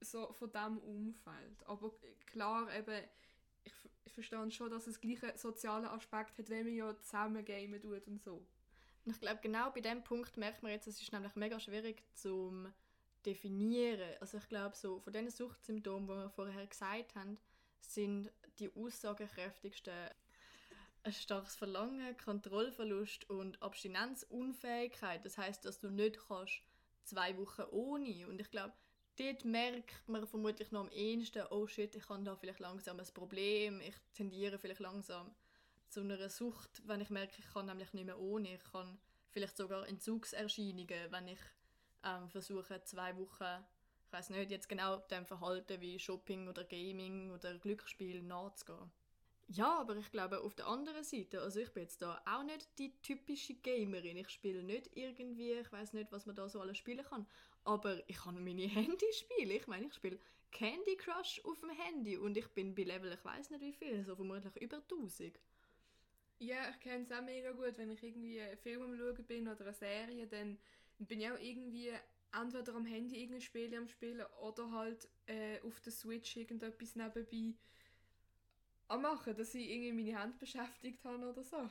so 0.00 0.32
von 0.32 0.50
diesem 0.50 0.78
Umfeld. 0.78 1.66
Aber 1.66 1.92
klar, 2.26 2.74
eben, 2.74 3.04
ich, 3.64 3.72
ich 4.04 4.12
verstehe 4.12 4.50
schon, 4.50 4.70
dass 4.70 4.86
es 4.86 5.00
gleiche 5.00 5.36
soziale 5.36 5.90
Aspekt 5.90 6.38
hat, 6.38 6.48
wenn 6.48 6.64
man 6.64 6.74
ja 6.74 7.00
zusammen 7.00 7.44
gamen 7.44 7.80
tut 7.80 8.06
und 8.06 8.22
so. 8.22 8.46
Und 9.04 9.12
ich 9.12 9.20
glaube, 9.20 9.40
genau 9.42 9.70
bei 9.70 9.80
dem 9.80 10.02
Punkt 10.02 10.36
merkt 10.36 10.62
man 10.62 10.72
jetzt, 10.72 10.86
es 10.86 11.00
ist 11.00 11.12
nämlich 11.12 11.34
mega 11.34 11.60
schwierig 11.60 12.02
zu 12.14 12.66
definieren. 13.26 14.16
Also 14.20 14.38
ich 14.38 14.48
glaube, 14.48 14.76
so 14.76 14.98
von 14.98 15.12
diesen 15.12 15.30
Suchtsymptomen, 15.30 16.06
die 16.08 16.14
wir 16.14 16.30
vorher 16.30 16.66
gesagt 16.66 17.14
haben, 17.14 17.38
sind 17.80 18.32
die 18.58 18.74
aussagekräftigsten 18.74 19.92
ein 21.04 21.12
starkes 21.12 21.54
Verlangen, 21.54 22.16
Kontrollverlust 22.16 23.28
und 23.28 23.60
Abstinenzunfähigkeit. 23.62 25.24
Das 25.24 25.36
heißt, 25.36 25.64
dass 25.64 25.78
du 25.78 25.90
nicht 25.90 26.18
kannst 26.26 26.62
zwei 27.04 27.36
Wochen 27.36 27.64
ohne. 27.70 28.26
Und 28.26 28.40
ich 28.40 28.50
glaube, 28.50 28.72
dort 29.18 29.44
merkt 29.44 30.08
man 30.08 30.26
vermutlich 30.26 30.72
noch 30.72 30.80
am 30.80 30.90
ehesten, 30.90 31.44
oh 31.50 31.66
shit, 31.66 31.94
ich 31.94 32.08
habe 32.08 32.24
da 32.24 32.36
vielleicht 32.36 32.58
langsam 32.58 32.98
ein 32.98 33.06
Problem, 33.12 33.80
ich 33.80 33.94
tendiere 34.14 34.58
vielleicht 34.58 34.80
langsam 34.80 35.34
zu 35.94 36.00
einer 36.00 36.28
Sucht, 36.28 36.82
wenn 36.86 37.00
ich 37.00 37.10
merke, 37.10 37.36
ich 37.38 37.52
kann 37.52 37.66
nämlich 37.66 37.92
nicht 37.92 38.04
mehr 38.04 38.18
ohne. 38.18 38.54
Ich 38.54 38.72
kann 38.72 38.98
vielleicht 39.30 39.56
sogar 39.56 39.88
Entzugserscheinungen, 39.88 41.10
wenn 41.10 41.28
ich 41.28 41.38
ähm, 42.02 42.28
versuche, 42.28 42.82
zwei 42.82 43.16
Wochen, 43.16 43.64
ich 44.06 44.12
weiß 44.12 44.30
nicht 44.30 44.50
jetzt 44.50 44.68
genau, 44.68 44.96
dem 44.96 45.24
Verhalten 45.24 45.80
wie 45.80 46.00
Shopping 46.00 46.48
oder 46.48 46.64
Gaming 46.64 47.30
oder 47.30 47.56
Glücksspiel 47.58 48.22
nachzugehen. 48.22 48.90
Ja, 49.46 49.78
aber 49.78 49.94
ich 49.96 50.10
glaube 50.10 50.40
auf 50.40 50.54
der 50.54 50.66
anderen 50.66 51.04
Seite, 51.04 51.40
also 51.40 51.60
ich 51.60 51.72
bin 51.72 51.84
jetzt 51.84 52.02
da 52.02 52.20
auch 52.26 52.42
nicht 52.42 52.66
die 52.78 52.92
typische 53.02 53.54
Gamerin. 53.54 54.16
Ich 54.16 54.30
spiele 54.30 54.64
nicht 54.64 54.90
irgendwie, 54.96 55.52
ich 55.52 55.70
weiß 55.70 55.92
nicht, 55.92 56.10
was 56.10 56.26
man 56.26 56.34
da 56.34 56.48
so 56.48 56.60
alles 56.60 56.78
spielen 56.78 57.04
kann, 57.04 57.24
aber 57.62 58.02
ich 58.08 58.16
kann 58.16 58.42
meine 58.42 58.62
Handyspiele. 58.66 59.54
Ich 59.54 59.68
meine, 59.68 59.86
ich 59.86 59.94
spiele 59.94 60.18
Candy 60.50 60.96
Crush 60.96 61.40
auf 61.44 61.60
dem 61.60 61.70
Handy 61.70 62.16
und 62.16 62.36
ich 62.36 62.48
bin 62.48 62.74
bei 62.74 62.82
Level, 62.82 63.12
ich 63.12 63.24
weiß 63.24 63.50
nicht 63.50 63.60
wie 63.60 63.72
viel, 63.72 64.04
so 64.04 64.16
vermutlich 64.16 64.56
über 64.56 64.78
1000. 64.78 65.38
Ja, 66.44 66.68
ich 66.68 66.80
kenne 66.80 67.04
es 67.04 67.10
auch 67.10 67.22
mega 67.22 67.52
gut, 67.52 67.78
wenn 67.78 67.90
ich 67.90 68.02
irgendwie 68.02 68.38
einen 68.38 68.58
Film 68.58 68.82
am 68.82 68.96
schauen 68.98 69.24
bin 69.24 69.48
oder 69.48 69.62
eine 69.62 69.72
Serie, 69.72 70.26
dann 70.26 70.58
bin 70.98 71.20
ich 71.20 71.30
auch 71.30 71.38
irgendwie 71.40 71.90
entweder 72.38 72.74
am 72.74 72.84
Handy 72.84 73.16
irgendein 73.16 73.40
Spiel 73.40 73.74
am 73.74 73.88
Spielen 73.88 74.22
oder 74.42 74.70
halt 74.70 75.08
äh, 75.24 75.58
auf 75.62 75.80
der 75.80 75.92
Switch 75.92 76.36
irgendetwas 76.36 76.96
nebenbei 76.96 77.54
am 78.88 79.00
machen, 79.00 79.34
dass 79.34 79.54
ich 79.54 79.70
irgendwie 79.70 79.92
meine 79.92 80.18
Hand 80.18 80.38
beschäftigt 80.38 81.02
habe 81.04 81.26
oder 81.26 81.42
so. 81.42 81.70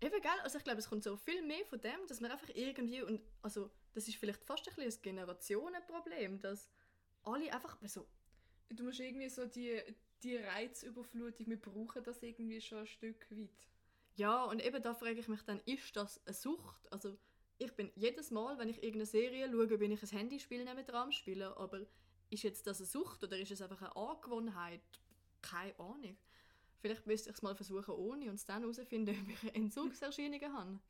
Eben, 0.00 0.22
gell? 0.22 0.40
Also 0.42 0.56
ich 0.56 0.64
glaube, 0.64 0.78
es 0.78 0.88
kommt 0.88 1.04
so 1.04 1.16
viel 1.16 1.42
mehr 1.42 1.66
von 1.66 1.80
dem, 1.82 2.06
dass 2.08 2.22
man 2.22 2.30
einfach 2.30 2.48
irgendwie, 2.54 3.02
und 3.02 3.20
also 3.42 3.70
das 3.92 4.08
ist 4.08 4.16
vielleicht 4.16 4.42
fast 4.42 4.66
ein, 4.66 4.84
ein 4.84 4.94
Generationenproblem, 5.02 6.40
dass 6.40 6.70
alle 7.24 7.52
einfach 7.52 7.76
so... 7.84 8.06
Du 8.70 8.84
musst 8.84 9.00
irgendwie 9.00 9.28
so 9.28 9.44
die, 9.44 9.82
die 10.22 10.36
Reizüberflutung, 10.36 11.46
wir 11.46 11.60
brauchen 11.60 12.02
das 12.02 12.22
irgendwie 12.22 12.62
schon 12.62 12.78
ein 12.78 12.86
Stück 12.86 13.30
weit. 13.30 13.68
Ja, 14.16 14.44
und 14.44 14.64
eben 14.64 14.82
da 14.82 14.94
frage 14.94 15.18
ich 15.18 15.28
mich 15.28 15.42
dann, 15.42 15.60
ist 15.64 15.96
das 15.96 16.20
eine 16.24 16.34
Sucht? 16.34 16.92
Also 16.92 17.16
ich 17.58 17.72
bin 17.74 17.90
jedes 17.94 18.30
Mal, 18.30 18.58
wenn 18.58 18.68
ich 18.68 18.76
irgendeine 18.76 19.06
Serie 19.06 19.50
schaue, 19.50 19.78
bin 19.78 19.90
ich 19.90 20.02
ein 20.02 20.08
Handyspiel 20.08 20.64
neben 20.64 20.86
dran 20.86 21.12
spielen, 21.12 21.52
aber 21.54 21.80
ist 22.30 22.42
jetzt 22.42 22.66
das 22.66 22.78
eine 22.78 22.86
Sucht 22.86 23.24
oder 23.24 23.38
ist 23.38 23.50
es 23.50 23.62
einfach 23.62 23.80
eine 23.82 23.96
Angewohnheit? 23.96 24.80
Keine 25.42 25.78
Ahnung. 25.78 26.16
Vielleicht 26.80 27.06
müsste 27.06 27.30
ich 27.30 27.36
es 27.36 27.42
mal 27.42 27.54
versuchen 27.54 27.94
ohne 27.94 28.28
und 28.28 28.34
es 28.36 28.44
dann 28.44 28.62
herausfinden, 28.62 29.16
ob 29.22 29.28
ich 29.28 29.54
Entzugserscheinungen 29.54 30.52
habe. 30.52 30.80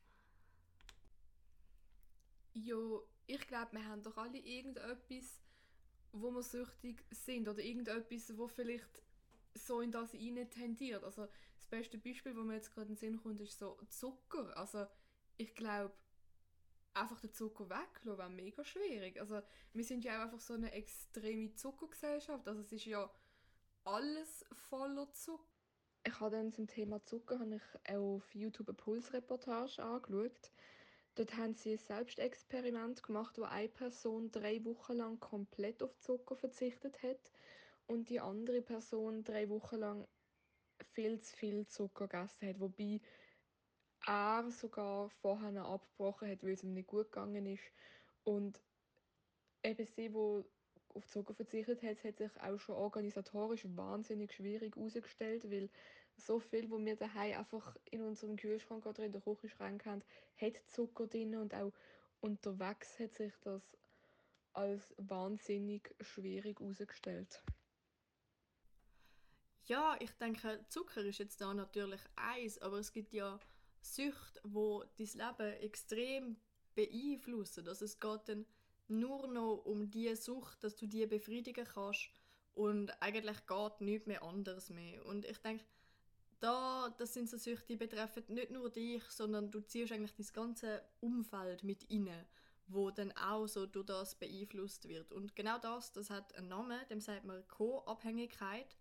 Ja, 2.53 2.77
ich 3.27 3.47
glaube, 3.47 3.73
wir 3.73 3.85
haben 3.85 4.03
doch 4.03 4.17
alle 4.17 4.37
irgendetwas, 4.37 5.41
wo 6.11 6.31
wir 6.31 6.43
süchtig 6.43 7.03
sind 7.11 7.47
oder 7.47 7.59
irgendetwas, 7.61 8.37
wo 8.37 8.47
vielleicht 8.47 9.01
so 9.55 9.81
in 9.81 9.91
das 9.91 10.11
hinein 10.11 10.49
tendiert. 10.49 11.03
Also 11.03 11.27
das 11.65 11.79
beste 11.79 11.97
Beispiel, 11.97 12.35
wo 12.35 12.41
mir 12.41 12.55
jetzt 12.55 12.73
gerade 12.73 12.87
in 12.87 12.93
den 12.93 12.97
Sinn 12.97 13.17
kommt, 13.17 13.41
ist 13.41 13.59
so 13.59 13.77
Zucker. 13.89 14.55
Also 14.57 14.85
ich 15.37 15.55
glaube, 15.55 15.93
einfach 16.93 17.19
den 17.19 17.33
Zucker 17.33 17.69
weglassen 17.69 18.17
wäre 18.17 18.29
mega 18.29 18.63
schwierig. 18.63 19.19
Also 19.19 19.41
wir 19.73 19.83
sind 19.83 20.05
ja 20.05 20.19
auch 20.19 20.23
einfach 20.25 20.39
so 20.39 20.53
eine 20.53 20.71
extreme 20.71 21.53
Zuckergesellschaft. 21.53 22.47
Also 22.47 22.61
es 22.61 22.71
ist 22.71 22.85
ja 22.85 23.09
alles 23.83 24.45
voller 24.51 25.11
Zucker 25.11 25.55
ich 26.07 26.19
habe 26.19 26.35
dann 26.35 26.53
zum 26.53 26.67
Thema 26.67 27.03
Zucker 27.03 27.39
habe 27.39 27.55
ich 27.55 27.95
auf 27.95 28.35
YouTube 28.35 28.69
eine 28.69 28.77
Pulsreportage 28.77 29.81
angeschaut. 29.81 30.51
Dort 31.15 31.35
haben 31.35 31.55
sie 31.55 31.71
ein 31.71 31.77
Selbstexperiment 31.79 33.01
gemacht, 33.01 33.37
wo 33.39 33.43
eine 33.43 33.69
Person 33.69 34.31
drei 34.31 34.63
Wochen 34.65 34.93
lang 34.93 35.19
komplett 35.19 35.81
auf 35.81 35.97
Zucker 35.97 36.35
verzichtet 36.35 37.01
hat 37.01 37.31
und 37.87 38.09
die 38.09 38.19
andere 38.19 38.61
Person 38.61 39.23
drei 39.23 39.49
Wochen 39.49 39.77
lang 39.77 40.07
viel 40.93 41.19
zu 41.21 41.35
viel 41.35 41.67
Zucker 41.67 42.07
gegessen 42.07 42.47
hat, 42.47 42.59
wobei 42.59 43.01
er 44.05 44.49
sogar 44.51 45.09
vorher 45.09 45.65
abgebrochen 45.65 46.29
hat, 46.29 46.43
weil 46.43 46.53
es 46.53 46.63
ihm 46.63 46.73
nicht 46.73 46.87
gut 46.87 47.11
gegangen 47.11 47.45
ist. 47.45 47.63
Und 48.23 48.61
eben 49.63 49.85
sie, 49.85 50.09
die 50.09 50.43
auf 50.93 51.07
Zucker 51.07 51.33
verzichtet 51.33 51.83
hat, 51.83 52.03
hat 52.03 52.17
sich 52.17 52.41
auch 52.41 52.59
schon 52.59 52.75
organisatorisch 52.75 53.65
wahnsinnig 53.75 54.33
schwierig 54.33 54.75
herausgestellt, 54.75 55.49
weil 55.51 55.69
so 56.17 56.39
viel, 56.39 56.69
wo 56.69 56.79
wir 56.79 56.95
daheim 56.95 57.37
einfach 57.37 57.75
in 57.91 58.01
unserem 58.01 58.37
Kühlschrank 58.37 58.85
oder 58.85 59.03
in 59.03 59.11
der 59.11 59.21
Küchenschrank 59.21 59.85
haben, 59.85 60.03
hat 60.39 60.53
Zucker 60.67 61.07
drin 61.07 61.35
und 61.35 61.53
auch 61.53 61.73
unterwegs 62.21 62.97
hat 62.99 63.13
sich 63.13 63.33
das 63.41 63.61
als 64.53 64.93
wahnsinnig 64.97 65.93
schwierig 65.99 66.59
herausgestellt. 66.59 67.43
Ja, 69.67 69.95
ich 69.99 70.11
denke, 70.11 70.63
Zucker 70.69 71.01
ist 71.01 71.17
jetzt 71.17 71.41
da 71.41 71.53
natürlich 71.53 72.01
eins, 72.15 72.59
aber 72.59 72.77
es 72.77 72.91
gibt 72.91 73.13
ja 73.13 73.39
Süchte, 73.81 74.39
wo 74.43 74.83
dein 74.97 75.07
Leben 75.07 75.53
extrem 75.61 76.37
beeinflussen. 76.75 77.67
Also 77.67 77.85
es 77.85 77.99
geht 77.99 78.21
dann 78.27 78.45
nur 78.87 79.27
noch 79.27 79.65
um 79.65 79.89
die 79.89 80.15
Sucht, 80.15 80.63
dass 80.63 80.75
du 80.75 80.85
die 80.85 81.05
befriedigen 81.07 81.65
kannst 81.65 82.09
und 82.53 82.91
eigentlich 83.01 83.45
geht 83.47 83.81
nichts 83.81 84.07
mehr 84.07 84.23
anderes 84.23 84.69
mehr. 84.69 85.03
Und 85.05 85.25
ich 85.25 85.37
denke, 85.39 85.65
da, 86.39 86.93
das 86.97 87.13
sind 87.13 87.29
so 87.29 87.37
Süchte, 87.37 87.65
die 87.67 87.75
betreffen 87.75 88.23
nicht 88.27 88.51
nur 88.51 88.69
dich, 88.69 89.03
sondern 89.05 89.49
du 89.49 89.61
ziehst 89.61 89.91
eigentlich 89.91 90.13
das 90.15 90.31
ganze 90.31 90.83
Umfeld 90.99 91.63
mit 91.63 91.89
rein, 91.89 92.25
wo 92.67 92.91
dann 92.91 93.11
auch 93.13 93.47
so 93.47 93.65
durch 93.65 93.87
das 93.87 94.15
beeinflusst 94.15 94.87
wird. 94.87 95.11
Und 95.11 95.35
genau 95.35 95.57
das, 95.57 95.91
das 95.91 96.09
hat 96.09 96.35
einen 96.35 96.49
Namen, 96.49 96.79
dem 96.89 97.01
sagt 97.01 97.25
man 97.25 97.47
Co-Abhängigkeit. 97.47 98.75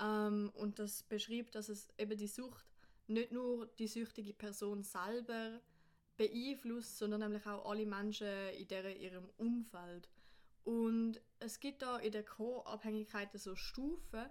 Ähm, 0.00 0.50
und 0.54 0.78
das 0.78 1.02
beschreibt, 1.02 1.54
dass 1.54 1.68
es 1.68 1.88
eben 1.98 2.16
die 2.16 2.28
Sucht 2.28 2.66
nicht 3.06 3.32
nur 3.32 3.66
die 3.78 3.86
süchtige 3.86 4.34
Person 4.34 4.82
selber 4.82 5.60
beeinflusst, 6.16 6.98
sondern 6.98 7.20
nämlich 7.20 7.46
auch 7.46 7.68
alle 7.70 7.86
Menschen 7.86 8.50
in 8.58 8.68
deren, 8.68 8.96
ihrem 8.96 9.28
Umfeld. 9.38 10.08
Und 10.64 11.20
es 11.38 11.60
gibt 11.60 11.82
da 11.82 11.98
in 11.98 12.12
der 12.12 12.24
Co-Abhängigkeit 12.24 13.30
so 13.34 13.56
Stufen, 13.56 14.26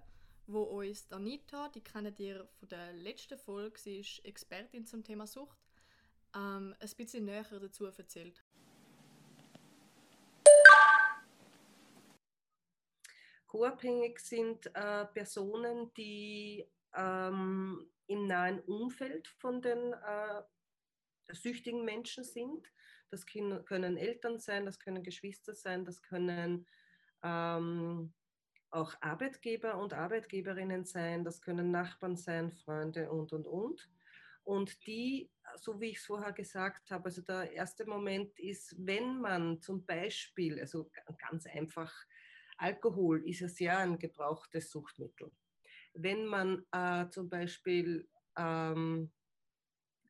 wo 0.45 0.62
uns 0.62 1.12
Anita, 1.12 1.69
die 1.69 1.81
kennt 1.81 2.19
ihr 2.19 2.47
von 2.59 2.69
der 2.69 2.93
letzten 2.93 3.38
Folge, 3.38 3.79
sie 3.79 4.00
ist 4.00 4.24
Expertin 4.24 4.86
zum 4.86 5.03
Thema 5.03 5.25
Sucht, 5.25 5.57
ähm, 6.36 6.75
ein 6.79 6.89
bisschen 6.95 7.25
näher 7.25 7.45
dazu 7.59 7.86
erzählt. 7.86 8.43
Co-abhängig 13.47 14.19
sind 14.19 14.67
äh, 14.75 15.05
Personen, 15.05 15.91
die 15.95 16.65
ähm, 16.95 17.89
im 18.07 18.27
nahen 18.27 18.59
Umfeld 18.61 19.27
von 19.27 19.61
den 19.61 19.93
äh, 19.93 20.43
süchtigen 21.33 21.83
Menschen 21.85 22.23
sind. 22.23 22.67
Das 23.09 23.25
können 23.25 23.97
Eltern 23.97 24.39
sein, 24.39 24.65
das 24.65 24.79
können 24.79 25.03
Geschwister 25.03 25.53
sein, 25.53 25.85
das 25.85 26.01
können 26.01 26.67
ähm, 27.23 28.13
auch 28.69 28.93
Arbeitgeber 29.01 29.77
und 29.77 29.93
Arbeitgeberinnen 29.93 30.83
sein, 30.83 31.23
das 31.23 31.41
können 31.41 31.71
Nachbarn 31.71 32.17
sein, 32.17 32.51
Freunde 32.51 33.09
und, 33.09 33.31
und, 33.31 33.47
und. 33.47 33.89
Und 34.43 34.85
die, 34.87 35.29
so 35.55 35.79
wie 35.79 35.89
ich 35.89 35.97
es 35.97 36.05
vorher 36.05 36.31
gesagt 36.31 36.91
habe, 36.91 37.05
also 37.05 37.21
der 37.21 37.51
erste 37.51 37.85
Moment 37.85 38.37
ist, 38.39 38.75
wenn 38.77 39.19
man 39.19 39.61
zum 39.61 39.85
Beispiel, 39.85 40.59
also 40.59 40.89
ganz 41.17 41.45
einfach, 41.47 41.93
Alkohol 42.57 43.27
ist 43.27 43.41
ja 43.41 43.47
sehr 43.47 43.77
ein 43.77 43.99
gebrauchtes 43.99 44.71
Suchtmittel. 44.71 45.31
Wenn 45.93 46.25
man 46.25 46.65
äh, 46.71 47.09
zum 47.09 47.29
Beispiel, 47.29 48.07
ähm, 48.37 49.11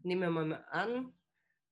nehmen 0.04 0.22
wir 0.22 0.30
mal 0.30 0.66
an, 0.70 1.13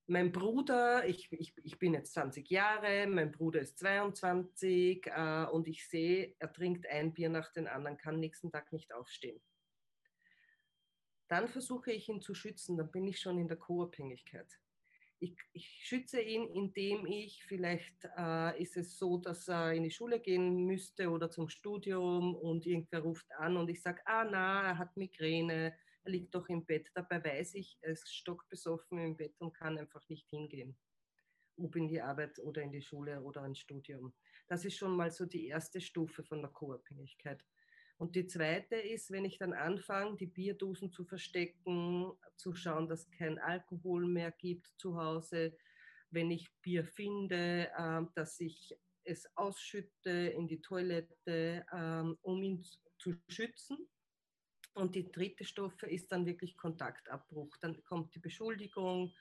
mein 0.08 0.32
Bruder, 0.32 1.08
ich, 1.08 1.32
ich, 1.32 1.54
ich 1.64 1.80
bin 1.80 1.94
jetzt 1.94 2.14
20 2.14 2.50
Jahre, 2.50 3.08
mein 3.08 3.32
Bruder 3.32 3.62
ist 3.62 3.80
22 3.80 5.08
äh, 5.08 5.46
und 5.52 5.68
ich 5.68 5.88
sehe, 5.88 6.36
er 6.38 6.54
trinkt 6.54 6.86
ein 6.88 7.14
Bier 7.14 7.30
nach 7.30 7.52
dem 7.54 7.66
anderen, 7.68 7.98
kann 7.98 8.20
nächsten 8.20 8.52
Tag 8.52 8.72
nicht 8.72 8.94
aufstehen. 8.94 9.42
Dann 11.28 11.48
versuche 11.48 11.92
ich 11.92 12.08
ihn 12.08 12.22
zu 12.22 12.36
schützen, 12.36 12.78
dann 12.78 12.92
bin 12.92 13.08
ich 13.08 13.20
schon 13.20 13.40
in 13.40 13.48
der 13.48 13.58
Co-Abhängigkeit. 13.58 14.60
Ich, 15.20 15.38
ich, 15.54 15.66
schütze 15.84 16.22
ihn, 16.22 16.48
indem 16.50 17.06
ich, 17.06 17.44
vielleicht 17.46 18.08
äh, 18.18 18.62
ist 18.62 18.78
es 18.78 18.98
so, 18.98 19.18
dass 19.18 19.48
er 19.48 19.74
in 19.74 19.84
die 19.84 19.92
Schule 19.92 20.20
gehen 20.20 20.66
müsste 20.66 21.10
oder 21.10 21.30
zum 21.30 21.50
Studium 21.50 22.36
und 22.36 22.66
irgendwer 22.66 23.02
ruft 23.02 23.32
an 23.34 23.58
und 23.58 23.70
ich 23.70 23.82
sage, 23.82 24.02
ah 24.06 24.26
na, 24.26 24.64
er 24.64 24.78
hat 24.78 24.96
Migräne, 24.98 25.76
er 26.04 26.12
liegt 26.12 26.36
doch 26.36 26.48
im 26.50 26.66
Bett. 26.66 26.90
Dabei 26.94 27.24
weiß 27.24 27.56
ich, 27.56 27.78
er 27.82 27.94
ist 27.94 28.14
stockbesoffen 28.14 29.00
im 29.00 29.18
Bett 29.18 29.36
und 29.40 29.54
kann 29.54 29.78
einfach 29.78 30.08
nicht 30.10 30.30
hingehen, 30.30 30.78
ob 31.58 31.76
in 31.76 31.88
die 31.88 32.02
Arbeit 32.02 32.40
oder 32.40 32.62
in 32.62 32.72
die 32.72 32.82
Schule 32.82 33.22
oder 33.22 33.46
ins 33.46 33.60
Studium. 33.60 34.14
Das 34.48 34.66
ist 34.66 34.78
schon 34.78 34.96
mal 34.96 35.12
so 35.12 35.26
die 35.26 35.48
erste 35.48 35.82
Stufe 35.82 36.24
von 36.24 36.42
der 36.42 36.52
Co-Abhängigkeit. 36.52 37.44
Und 37.98 38.16
die 38.16 38.28
zweite 38.28 38.76
ist, 38.76 39.10
wenn 39.10 39.24
ich 39.24 39.38
dann 39.38 39.54
anfange, 39.54 40.18
die 40.18 40.28
Bierdosen 40.28 40.92
zu 40.92 41.06
verstecken, 41.06 42.12
zu 42.46 42.54
schauen, 42.54 42.88
dass 42.88 43.10
kein 43.10 43.40
Alkohol 43.40 44.06
mehr 44.06 44.32
gibt 44.32 44.72
zu 44.78 44.98
Hause, 44.98 45.58
wenn 46.12 46.30
ich 46.30 46.54
Bier 46.62 46.86
finde, 46.86 47.72
äh, 47.76 48.04
dass 48.14 48.40
ich 48.40 48.78
es 49.04 49.26
ausschütte 49.36 50.12
in 50.12 50.48
die 50.48 50.62
Toilette, 50.62 51.66
äh, 51.72 52.16
um 52.22 52.44
ihn 52.44 52.64
zu 53.00 53.16
schützen. 53.28 53.78
Und 54.76 54.94
die 54.94 55.12
dritte 55.12 55.44
Stufe 55.44 55.88
ist 55.88 56.12
dann 56.12 56.28
wirklich 56.28 56.56
Kontaktabbruch. 56.56 57.58
Dann 57.62 57.84
kommt 57.84 58.14
die 58.14 58.20
Beschuldigung, 58.20 59.12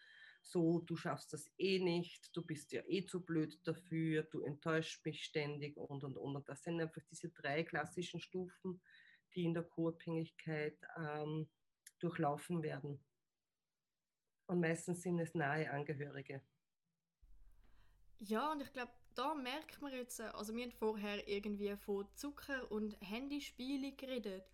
so, 0.43 0.81
du 0.81 0.95
schaffst 0.95 1.33
das 1.33 1.51
eh 1.57 1.79
nicht, 1.79 2.37
du 2.37 2.45
bist 2.45 2.73
ja 2.73 2.83
eh 2.87 3.07
zu 3.07 3.25
blöd 3.25 3.59
dafür, 3.67 4.25
du 4.25 4.43
enttäuschst 4.43 5.03
mich 5.07 5.25
ständig 5.25 5.79
und, 5.79 6.05
und, 6.05 6.19
und. 6.19 6.37
Und 6.37 6.49
das 6.51 6.63
sind 6.63 6.79
einfach 6.79 7.01
diese 7.11 7.31
drei 7.31 7.63
klassischen 7.63 8.21
Stufen, 8.21 8.83
die 9.35 9.45
in 9.45 9.55
der 9.55 9.63
Co-Abhängigkeit 9.63 10.77
ähm, 10.99 11.49
durchlaufen 11.99 12.63
werden. 12.63 13.01
Und 14.47 14.61
meistens 14.61 15.03
sind 15.03 15.19
es 15.19 15.35
nahe 15.35 15.71
Angehörige. 15.71 16.43
Ja, 18.19 18.53
und 18.53 18.63
ich 18.63 18.73
glaube, 18.73 18.93
da 19.15 19.35
merkt 19.35 19.81
man 19.81 19.93
jetzt, 19.93 20.21
äh, 20.21 20.25
also 20.25 20.55
wir 20.55 20.65
haben 20.65 20.73
vorher 20.73 21.27
irgendwie 21.29 21.77
von 21.77 22.07
Zucker 22.15 22.71
und 22.71 22.97
Handyspiele 23.01 23.93
geredet. 23.93 24.49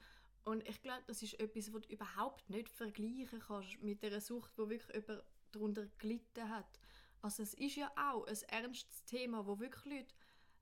Und 0.44 0.66
ich 0.68 0.80
glaube, 0.80 1.02
das 1.06 1.22
ist 1.22 1.38
etwas, 1.38 1.72
was 1.72 1.82
du 1.82 1.92
überhaupt 1.92 2.48
nicht 2.48 2.68
vergleichen 2.68 3.40
kannst 3.40 3.80
mit 3.82 4.04
einer 4.04 4.20
Sucht, 4.20 4.56
wo 4.56 4.68
wirklich 4.68 4.96
über 4.96 5.22
darunter 5.52 5.86
gelitten 5.98 6.48
hat. 6.48 6.80
Also 7.22 7.42
es 7.42 7.54
ist 7.54 7.76
ja 7.76 7.90
auch 7.96 8.26
ein 8.26 8.38
ernstes 8.48 9.04
Thema, 9.04 9.46
wo 9.46 9.58
wirklich 9.60 9.84
Leute 9.84 10.14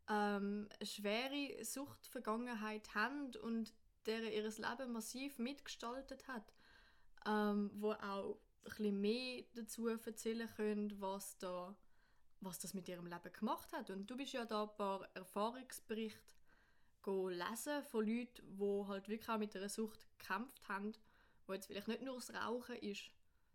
ähm, 0.08 0.68
schwere 0.82 1.64
Suchtvergangenheit 1.64 2.94
haben 2.94 3.30
und 3.42 3.72
der 4.06 4.32
ihr 4.32 4.42
Leben 4.42 4.92
massiv 4.92 5.38
mitgestaltet 5.38 6.26
hat, 6.26 6.52
ähm, 7.26 7.70
wo 7.74 7.92
auch 7.92 8.38
bisschen 8.64 9.00
mehr 9.00 9.44
dazu 9.54 9.88
erzählen 9.88 10.48
können, 10.56 11.00
was 11.00 11.38
da 11.38 11.74
was 12.40 12.58
das 12.60 12.72
mit 12.72 12.88
ihrem 12.88 13.06
Leben 13.06 13.32
gemacht 13.32 13.72
hat. 13.72 13.90
Und 13.90 14.08
du 14.08 14.16
bist 14.16 14.32
ja 14.32 14.44
da 14.44 14.62
ein 14.62 14.76
paar 14.76 15.08
Erfahrungsberichte 15.14 16.34
lesen 17.06 17.82
von 17.84 18.06
Leuten, 18.06 18.58
die 18.58 18.86
halt 18.86 19.08
wirklich 19.08 19.28
auch 19.28 19.38
mit 19.38 19.56
einer 19.56 19.70
Sucht 19.70 20.06
gekämpft 20.18 20.68
haben, 20.68 20.92
wo 21.46 21.54
jetzt 21.54 21.66
vielleicht 21.66 21.88
nicht 21.88 22.02
nur 22.02 22.16
das 22.16 22.34
Rauchen 22.34 22.76
ist, 22.76 23.10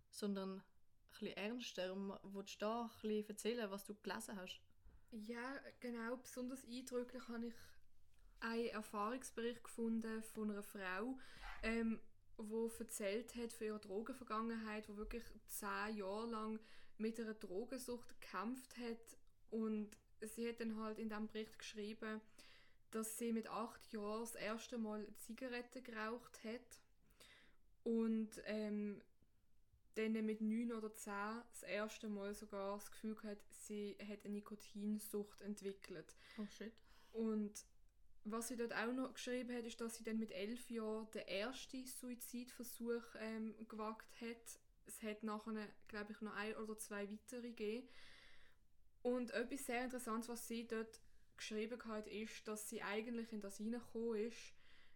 sondern 0.09 0.63
bisschen 1.11 1.37
ernster. 1.37 1.95
Willst 2.23 2.55
du 2.55 2.65
da 2.65 2.81
ein 2.83 2.89
bisschen 3.01 3.29
erzählen, 3.29 3.71
was 3.71 3.85
du 3.85 3.95
gelesen 3.95 4.35
hast? 4.37 4.59
Ja, 5.11 5.59
genau. 5.79 6.17
Besonders 6.17 6.65
eindrücklich 6.65 7.27
habe 7.27 7.47
ich 7.47 7.53
einen 8.39 8.69
Erfahrungsbericht 8.69 9.63
gefunden 9.63 10.23
von 10.23 10.51
einer 10.51 10.63
Frau, 10.63 11.17
ähm, 11.61 11.99
wo 12.37 12.71
erzählt 12.79 13.35
hat 13.35 13.53
von 13.53 13.67
ihrer 13.67 13.79
Drogenvergangenheit, 13.79 14.89
wo 14.89 14.97
wirklich 14.97 15.23
zehn 15.47 15.97
Jahre 15.97 16.27
lang 16.27 16.59
mit 16.97 17.19
einer 17.19 17.33
Drogensucht 17.33 18.19
gekämpft 18.21 18.77
hat 18.77 19.17
und 19.49 19.91
sie 20.21 20.47
hat 20.47 20.59
dann 20.59 20.77
halt 20.77 20.99
in 20.99 21.09
diesem 21.09 21.27
Bericht 21.27 21.57
geschrieben, 21.57 22.21
dass 22.91 23.17
sie 23.17 23.31
mit 23.31 23.47
acht 23.47 23.91
Jahren 23.91 24.21
das 24.21 24.35
erste 24.35 24.77
Mal 24.77 25.07
Zigaretten 25.17 25.83
geraucht 25.83 26.43
hat 26.43 26.79
und 27.83 28.29
ähm, 28.45 29.01
dann 29.95 30.13
mit 30.25 30.41
9 30.41 30.71
oder 30.71 30.93
10 30.93 31.13
das 31.51 31.63
erste 31.63 32.09
Mal 32.09 32.33
sogar 32.33 32.75
das 32.77 32.91
Gefühl 32.91 33.15
gehabt, 33.15 33.53
sie 33.53 33.95
hat 34.07 34.23
eine 34.23 34.33
Nikotinsucht 34.35 35.41
entwickelt. 35.41 36.15
Oh 36.37 36.47
shit. 36.47 36.73
Und 37.11 37.65
was 38.25 38.47
sie 38.47 38.55
dort 38.55 38.73
auch 38.73 38.93
noch 38.93 39.13
geschrieben 39.13 39.55
hat, 39.55 39.65
ist, 39.65 39.81
dass 39.81 39.95
sie 39.95 40.03
dann 40.03 40.19
mit 40.19 40.31
11 40.31 40.69
Jahren 40.69 41.09
den 41.11 41.27
ersten 41.27 41.85
Suizidversuch 41.85 43.03
ähm, 43.19 43.55
gewagt 43.67 44.21
hat. 44.21 44.59
Es 44.85 45.01
hat 45.03 45.23
nachher, 45.23 45.67
glaube 45.87 46.11
ich, 46.11 46.21
noch 46.21 46.35
ein 46.35 46.55
oder 46.55 46.77
zwei 46.77 47.09
weitere 47.09 47.49
gegeben. 47.49 47.87
Und 49.01 49.31
etwas 49.31 49.65
sehr 49.65 49.83
Interessantes, 49.83 50.29
was 50.29 50.47
sie 50.47 50.65
dort 50.65 51.01
geschrieben 51.35 51.83
hat, 51.85 52.07
ist, 52.07 52.47
dass 52.47 52.69
sie 52.69 52.81
eigentlich 52.81 53.33
in 53.33 53.41
das 53.41 53.57
hineingekommen 53.57 54.15
ist, 54.15 54.53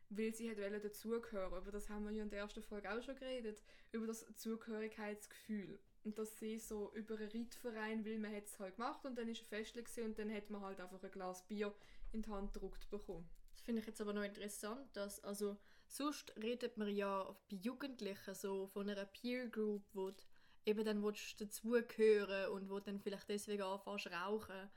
weil 0.10 0.34
sie 0.34 0.50
hat 0.50 0.58
dazugehören. 0.58 1.62
Über 1.62 1.72
das 1.72 1.90
haben 1.90 2.06
wir 2.06 2.12
ja 2.12 2.24
in 2.24 2.30
der 2.30 2.40
ersten 2.40 2.64
Folge 2.64 2.90
auch 2.92 3.02
schon 3.02 3.16
geredet, 3.16 3.62
über 3.92 4.08
das 4.08 4.26
Zugehörigkeitsgefühl. 4.38 5.80
Und 6.06 6.18
dass 6.18 6.40
sie 6.40 6.58
so 6.58 6.94
über 6.94 7.16
einen 7.16 7.30
Reitverein, 7.30 8.06
weil 8.06 8.20
man 8.20 8.34
es 8.34 8.58
halt 8.60 8.78
gemacht 8.78 9.06
und 9.06 9.18
dann 9.18 9.28
ist 9.28 9.42
ein 9.42 9.46
Festchen 9.46 10.06
und 10.06 10.18
dann 10.18 10.34
hat 10.34 10.50
man 10.50 10.62
halt 10.62 10.80
einfach 10.80 11.04
ein 11.04 11.12
Glas 11.12 11.46
Bier 11.46 11.74
in 12.12 12.22
die 12.22 12.30
Hand 12.30 12.54
gedruckt 12.54 12.90
bekommen. 12.90 13.30
Das 13.52 13.62
finde 13.62 13.82
ich 13.82 13.88
jetzt 13.88 14.02
aber 14.02 14.14
noch 14.14 14.24
interessant, 14.24 14.96
dass 14.96 15.24
also 15.24 15.58
sonst 15.88 16.34
redet 16.38 16.78
man 16.78 16.90
ja 16.90 17.24
bei 17.50 17.56
Jugendlichen 17.58 18.36
so 18.36 18.68
von 18.68 18.90
einer 18.90 19.06
Peer 19.06 19.48
Group, 19.48 19.84
wo 19.94 20.12
du 20.12 20.24
eben 20.66 20.84
dann 20.84 21.02
dazugehören 21.02 22.52
und 22.52 22.70
wo 22.70 22.80
dann 22.80 23.00
vielleicht 23.00 23.30
deswegen 23.30 23.64
anfängst 23.64 24.12
rauchen 24.12 24.70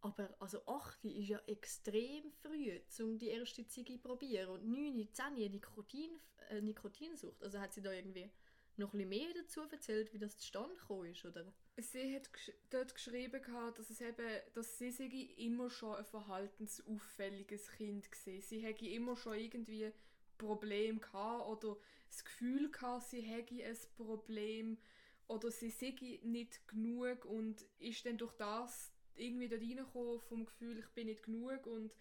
aber 0.00 0.28
also 0.38 0.64
8 0.66 1.04
ist 1.04 1.28
ja 1.28 1.38
extrem 1.46 2.30
früh, 2.30 2.80
um 3.00 3.18
die 3.18 3.28
erste 3.28 3.66
Ziege 3.66 3.94
zu 3.94 3.98
probieren. 3.98 4.50
Und 4.50 4.68
9, 4.68 5.08
10 5.12 5.50
Nikotin, 5.50 6.10
äh, 6.50 6.60
Nikotinsucht. 6.60 7.42
Also 7.42 7.58
hat 7.58 7.72
sie 7.72 7.82
da 7.82 7.92
irgendwie 7.92 8.30
noch 8.78 8.94
ein 8.94 9.08
mehr 9.08 9.32
dazu 9.34 9.62
erzählt, 9.62 10.12
wie 10.12 10.18
das 10.18 10.38
zustande 10.38 10.74
gekommen 10.76 11.10
ist, 11.10 11.24
oder? 11.24 11.52
Sie 11.76 12.14
hat 12.14 12.30
dort 12.70 12.94
geschrieben, 12.94 13.40
dass, 13.76 13.90
es 13.90 14.00
eben, 14.00 14.40
dass 14.54 14.78
sie 14.78 15.34
immer 15.36 15.70
schon 15.70 15.96
ein 15.96 16.04
verhaltensauffälliges 16.04 17.70
Kind 17.72 18.10
gesehen 18.10 18.42
Sie 18.42 18.60
hätte 18.60 18.86
immer 18.86 19.16
schon 19.16 19.38
irgendwie 19.38 19.92
Problem 20.38 21.00
gehabt 21.00 21.48
oder 21.48 21.76
das 22.08 22.24
Gefühl 22.24 22.70
gehabt, 22.70 23.08
sie 23.08 23.20
hätte 23.20 23.62
ein 23.62 23.76
Problem 23.96 24.78
oder 25.26 25.50
sie 25.50 25.70
sei 25.70 26.20
nicht 26.22 26.66
genug 26.68 27.24
und 27.24 27.66
ist 27.78 28.06
dann 28.06 28.16
durch 28.16 28.32
das 28.34 28.92
irgendwie 29.16 29.48
dort 29.48 29.60
reingekommen 29.60 30.20
vom 30.20 30.46
Gefühl, 30.46 30.78
ich 30.78 30.88
bin 30.94 31.08
nicht 31.08 31.24
genug 31.24 31.66
und, 31.66 31.92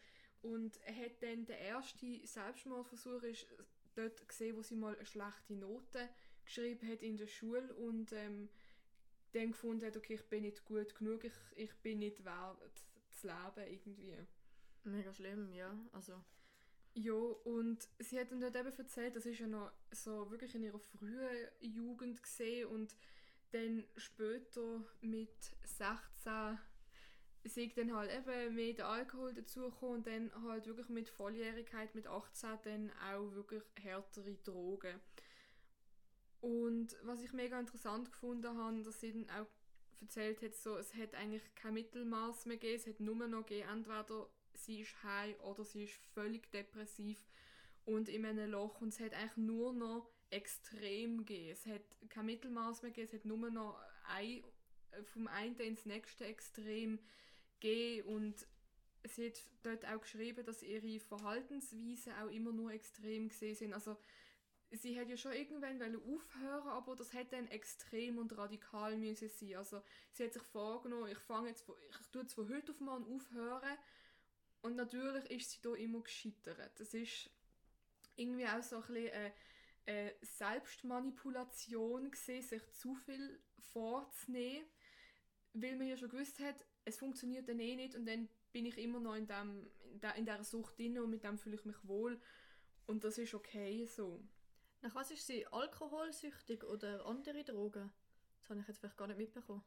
und 0.44 0.80
hat 0.86 1.22
dann 1.22 1.46
der 1.46 1.60
erste 1.60 2.26
Selbstmordversuch 2.26 3.24
ist 3.24 3.48
dort 3.96 4.28
gesehen, 4.28 4.56
wo 4.56 4.62
sie 4.62 4.76
mal 4.76 4.96
eine 4.96 5.06
schlechte 5.06 5.54
Note 5.56 6.08
geschrieben 6.48 6.88
hat 6.90 7.04
in 7.04 7.18
der 7.18 7.28
Schule 7.28 7.74
und 7.76 8.12
ähm, 8.14 8.50
dann 9.34 9.52
gefunden 9.52 9.86
hat, 9.86 9.98
okay, 9.98 10.16
ich 10.16 10.28
bin 10.30 10.44
nicht 10.44 10.66
gut 10.66 10.96
genug, 10.96 11.24
ich, 11.24 11.34
ich 11.56 11.74
bin 11.84 12.00
nicht 12.00 12.24
wert 12.26 12.86
zu 13.12 13.28
leben 13.28 13.72
irgendwie. 13.72 14.18
Mega 14.84 15.14
schlimm, 15.14 15.54
ja, 15.54 15.78
also... 15.92 16.14
Ja, 16.94 17.14
und 17.14 17.88
sie 18.00 18.20
hat 18.20 18.32
dann 18.32 18.42
dort 18.42 18.56
eben 18.56 18.76
erzählt, 18.76 19.16
das 19.16 19.28
ist 19.28 19.38
ja 19.38 19.46
noch 19.46 19.72
so 19.92 20.32
wirklich 20.32 20.56
in 20.56 20.64
ihrer 20.64 20.80
frühen 20.80 21.48
Jugend 21.60 22.24
gesehen 22.24 22.70
und 22.70 22.96
dann 23.52 23.86
später 23.98 24.84
mit 25.02 25.30
16 25.64 26.58
sei 27.46 27.72
dann 27.76 27.96
halt 27.96 28.12
eben 28.12 28.56
mehr 28.56 28.74
der 28.74 28.88
Alkohol 28.88 29.34
dazugekommen 29.34 29.98
und 29.98 30.08
dann 30.08 30.32
halt 30.44 30.66
wirklich 30.68 30.90
mit 30.90 31.10
Volljährigkeit, 31.10 31.94
mit 31.96 32.08
18 32.08 32.58
dann 32.64 32.92
auch 33.12 33.32
wirklich 33.34 33.64
härtere 33.82 34.36
Drogen. 34.44 35.00
Und 36.42 36.96
was 37.04 37.22
ich 37.22 37.34
mega 37.34 37.60
interessant 37.60 38.12
gefunden 38.12 38.58
habe, 38.58 38.84
dass 38.84 39.00
sie 39.00 39.12
dann 39.12 39.30
auch 39.30 39.48
erzählt 40.02 40.42
hat, 40.42 40.56
so, 40.56 40.78
es 40.78 40.94
hat 40.94 41.16
eigentlich 41.16 41.44
kein 41.56 41.74
Mittelmaß 41.74 42.46
mehr 42.46 42.58
gegeben, 42.58 42.80
es 42.80 42.88
hat 42.88 43.00
nur 43.00 43.28
noch 43.28 43.46
gegeben, 43.46 43.70
entweder 43.70 44.30
sie 44.54 44.82
ist 44.82 45.04
high 45.04 45.40
oder 45.42 45.64
sie 45.64 45.86
ist 45.86 45.96
völlig 46.14 46.52
depressiv 46.52 47.26
und 47.86 48.10
in 48.10 48.26
einem 48.26 48.52
Loch 48.52 48.82
und 48.82 48.90
es 48.90 49.00
hat 49.00 49.14
eigentlich 49.14 49.38
nur 49.38 49.74
noch 49.74 50.10
extrem 50.30 51.20
gegeben. 51.20 51.52
Es 51.52 51.66
hat 51.66 51.82
kein 52.10 52.26
Mittelmaß 52.26 52.82
mehr 52.82 52.92
gegeben, 52.92 53.08
es 53.08 53.20
hat 53.20 53.26
nur 53.26 53.50
noch 53.50 53.80
ein, 54.08 54.44
vom 55.06 55.28
einen 55.28 55.56
ins 55.58 55.86
nächste 55.86 56.26
Extrem 56.26 57.00
gehen 57.60 58.06
und 58.06 58.48
sie 59.04 59.28
hat 59.28 59.42
dort 59.64 59.86
auch 59.86 60.02
geschrieben, 60.02 60.46
dass 60.46 60.64
ihre 60.64 61.00
Verhaltensweisen 61.00 62.14
auch 62.14 62.30
immer 62.30 62.52
nur 62.52 62.72
extrem 62.72 63.30
gesehen 63.30 63.56
sind. 63.56 63.74
Also 63.74 63.98
sie 64.72 65.00
hat 65.00 65.10
ja 65.10 65.18
schon 65.18 65.34
irgendwann 65.34 65.96
aufhören, 65.96 66.68
aber 66.68 66.96
das 66.96 67.14
hätte 67.14 67.36
dann 67.36 67.48
extrem 67.48 68.18
und 68.18 68.38
radikal 68.38 68.98
müssen 68.98 69.30
sein. 69.30 69.56
Also 69.56 69.82
sie 70.12 70.26
hat 70.26 70.34
sich 70.34 70.44
vorgenommen, 70.44 71.12
ich 71.12 71.20
fange 71.20 71.50
jetzt, 71.50 71.66
ich 71.90 72.08
tue 72.08 72.24
jetzt 72.24 72.34
von 72.34 72.50
heute 72.50 72.72
auf 72.72 72.80
morgen 72.80 73.16
aufhören 73.16 73.78
und 74.62 74.76
natürlich 74.76 75.32
ist 75.32 75.52
sie 75.52 75.62
da 75.62 75.74
immer 75.76 76.02
gescheitert. 76.02 76.80
Das 76.80 76.94
ist 76.94 77.30
irgendwie 78.16 78.48
auch 78.48 78.64
so 78.64 78.78
ein 78.78 78.82
bisschen 78.88 79.12
eine, 79.12 79.34
eine 79.86 80.16
Selbstmanipulation 80.22 82.12
gesehen, 82.12 82.44
sich 82.44 82.72
zu 82.74 82.96
viel 82.96 83.40
vorzunehmen 83.72 84.66
weil 85.62 85.76
man 85.76 85.88
ja 85.88 85.98
schon 85.98 86.10
gewusst 86.10 86.40
hat, 86.40 86.66
es 86.86 86.98
funktioniert 86.98 87.50
dann 87.50 87.60
eh 87.60 87.76
nicht 87.76 87.96
und 87.96 88.06
dann 88.06 88.30
bin 88.52 88.66
ich 88.66 88.78
immer 88.78 89.00
noch 89.00 89.16
in, 89.16 89.28
dem, 89.28 89.68
in, 89.92 90.00
der, 90.00 90.16
in 90.16 90.26
dieser 90.26 90.44
Sucht 90.44 90.78
drin 90.78 91.00
und 91.00 91.10
mit 91.10 91.24
dem 91.24 91.38
fühle 91.38 91.56
ich 91.56 91.66
mich 91.66 91.88
wohl 91.88 92.20
und 92.86 93.04
das 93.04 93.18
ist 93.18 93.34
okay 93.34 93.86
so. 93.86 94.24
Nach 94.82 94.96
was 94.96 95.12
ist 95.12 95.26
sie? 95.26 95.46
Alkoholsüchtig 95.48 96.64
oder 96.64 97.06
andere 97.06 97.44
Drogen? 97.44 97.92
Das 98.40 98.50
habe 98.50 98.60
ich 98.62 98.68
jetzt 98.68 98.80
vielleicht 98.80 98.98
gar 98.98 99.08
nicht 99.08 99.18
mitbekommen. 99.18 99.64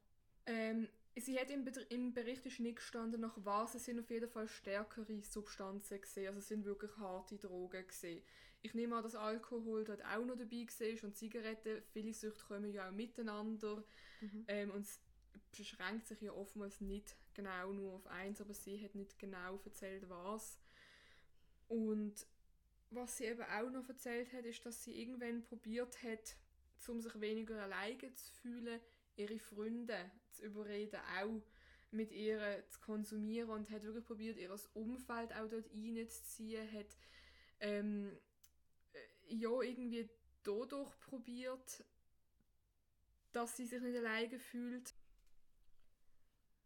Ähm, 0.46 0.88
sie 1.16 1.38
hat 1.38 1.50
im, 1.50 1.66
im 1.88 2.12
Bericht 2.12 2.46
ist 2.46 2.60
nicht 2.60 2.76
gestanden, 2.76 3.20
nach 3.20 3.36
was 3.36 3.74
es 3.74 3.84
sind 3.84 4.00
auf 4.00 4.10
jeden 4.10 4.30
Fall 4.30 4.48
stärkere 4.48 5.22
Substanzen 5.22 6.00
gesehen. 6.00 6.28
Also 6.28 6.38
es 6.38 6.48
sind 6.48 6.64
wirklich 6.64 6.96
harte 6.96 7.36
Drogen 7.36 7.86
gesehen. 7.86 8.22
Ich 8.62 8.74
nehme 8.74 8.96
an, 8.96 9.02
dass 9.02 9.14
Alkohol 9.14 9.84
dort 9.84 10.04
auch 10.04 10.24
noch 10.24 10.36
dabei 10.36 10.66
war 10.66 11.04
und 11.04 11.16
Zigaretten. 11.16 11.82
Viele 11.92 12.12
Süchte 12.12 12.44
kommen 12.44 12.72
ja 12.72 12.88
auch 12.88 12.92
miteinander. 12.92 13.82
Mhm. 14.20 14.44
Ähm, 14.48 14.70
und 14.70 14.82
es 14.82 15.00
beschränkt 15.56 16.06
sich 16.06 16.20
ja 16.20 16.32
oftmals 16.32 16.80
nicht 16.80 17.16
genau 17.34 17.72
nur 17.72 17.94
auf 17.94 18.06
eins, 18.06 18.40
aber 18.40 18.54
sie 18.54 18.82
hat 18.84 18.94
nicht 18.94 19.18
genau 19.18 19.60
erzählt, 19.64 20.08
was. 20.08 20.58
Und 21.68 22.26
was 22.90 23.16
sie 23.16 23.24
eben 23.24 23.42
auch 23.42 23.70
noch 23.70 23.88
erzählt 23.88 24.32
hat, 24.32 24.44
ist, 24.44 24.64
dass 24.66 24.84
sie 24.84 25.00
irgendwann 25.00 25.42
probiert 25.42 26.02
hat, 26.02 26.36
um 26.88 27.00
sich 27.00 27.20
weniger 27.20 27.62
alleine 27.62 28.14
zu 28.14 28.32
fühlen, 28.42 28.80
ihre 29.16 29.38
Freunde 29.38 30.10
zu 30.32 30.44
überreden, 30.44 31.00
auch 31.20 31.42
mit 31.92 32.12
ihr 32.12 32.64
zu 32.68 32.80
konsumieren 32.80 33.50
und 33.50 33.70
hat 33.70 33.82
wirklich 33.82 34.04
probiert, 34.04 34.38
ihr 34.38 34.54
Umfeld 34.74 35.32
auch 35.32 35.48
dort 35.48 35.70
reinzuziehen, 35.72 36.72
hat 36.72 36.96
ähm, 37.60 38.16
äh, 38.92 39.34
ja 39.34 39.60
irgendwie 39.60 40.08
dadurch 40.42 40.98
probiert, 41.00 41.84
dass 43.32 43.56
sie 43.56 43.66
sich 43.66 43.80
nicht 43.80 43.96
alleine 43.96 44.38
fühlt. 44.38 44.94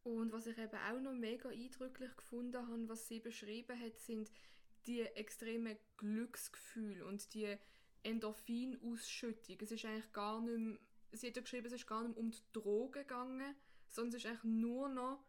Und 0.02 0.32
was 0.32 0.46
ich 0.46 0.58
eben 0.58 0.76
auch 0.76 1.00
noch 1.00 1.14
mega 1.14 1.48
eindrücklich 1.48 2.14
gefunden 2.16 2.68
habe, 2.68 2.88
was 2.88 3.08
sie 3.08 3.20
beschrieben 3.20 3.78
hat, 3.80 3.98
sind 3.98 4.30
die 4.86 5.02
extreme 5.02 5.76
Glücksgefühl 5.96 7.02
und 7.02 7.32
die 7.34 7.56
Endorphinausschüttung. 8.02 9.56
Es 9.60 9.72
ist 9.72 9.84
eigentlich 9.84 10.12
gar 10.12 10.40
nicht 10.40 10.58
mehr, 10.58 10.78
sie 11.12 11.28
hat 11.28 11.36
ja 11.36 11.42
geschrieben, 11.42 11.66
es 11.66 11.72
ist 11.72 11.86
gar 11.86 12.02
nicht 12.02 12.14
mehr 12.14 12.18
um 12.18 12.30
die 12.30 12.52
Drogen 12.52 12.92
gegangen, 12.92 13.54
sondern 13.88 14.14
es 14.14 14.24
ist 14.24 14.26
eigentlich 14.26 14.44
nur 14.44 14.88
noch 14.88 15.24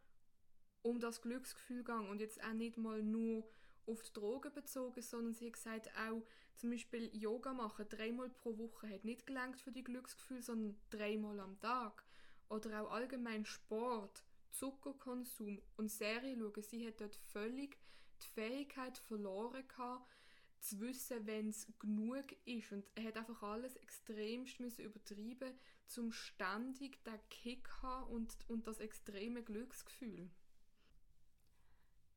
um 0.82 1.00
das 1.00 1.22
Glücksgefühl 1.22 1.78
gegangen 1.78 2.10
und 2.10 2.20
jetzt 2.20 2.44
auch 2.44 2.54
nicht 2.54 2.78
mal 2.78 3.02
nur 3.02 3.48
auf 3.88 4.02
die 4.04 4.14
Drogen 4.14 4.54
bezogen, 4.54 5.02
sondern 5.02 5.34
sie 5.34 5.48
hat 5.48 5.54
gesagt, 5.54 5.90
auch 5.98 6.24
zum 6.56 6.72
Beispiel 6.72 7.10
Yoga 7.14 7.54
machen, 7.54 7.88
dreimal 7.90 8.30
pro 8.30 8.58
Woche, 8.58 8.90
hat 8.90 9.04
nicht 9.04 9.28
gelangt 9.28 9.60
für 9.62 9.72
die 9.72 9.84
Glücksgefühl, 9.84 10.42
sondern 10.42 10.78
dreimal 10.90 11.40
am 11.40 11.60
Tag. 11.60 12.04
Oder 12.50 12.82
auch 12.82 12.92
allgemein 12.92 13.46
Sport, 13.46 14.24
Zuckerkonsum 14.52 15.62
und 15.78 15.92
Serie 15.92 16.38
schauen. 16.38 16.64
Sie 16.64 16.88
hat 16.88 17.02
dort 17.02 17.16
völlig 17.16 17.78
die 18.24 18.28
Fähigkeit 18.28 18.98
verloren 18.98 19.68
gehabt, 19.68 20.16
zu 20.60 20.80
wissen, 20.80 21.26
wenn 21.28 21.50
es 21.50 21.68
genug 21.80 22.26
ist. 22.46 22.72
Und 22.72 22.86
er 22.96 23.06
hat 23.06 23.18
einfach 23.18 23.42
alles 23.44 23.76
extremst 23.78 24.60
müssen 24.60 24.86
übertreiben, 24.86 25.54
zum 25.86 26.12
ständig 26.12 27.04
den 27.04 27.20
Kick 27.30 27.70
haben 27.82 28.12
und, 28.12 28.36
und 28.48 28.68
das 28.68 28.80
extreme 28.80 29.44
Glücksgefühl. 29.44 30.30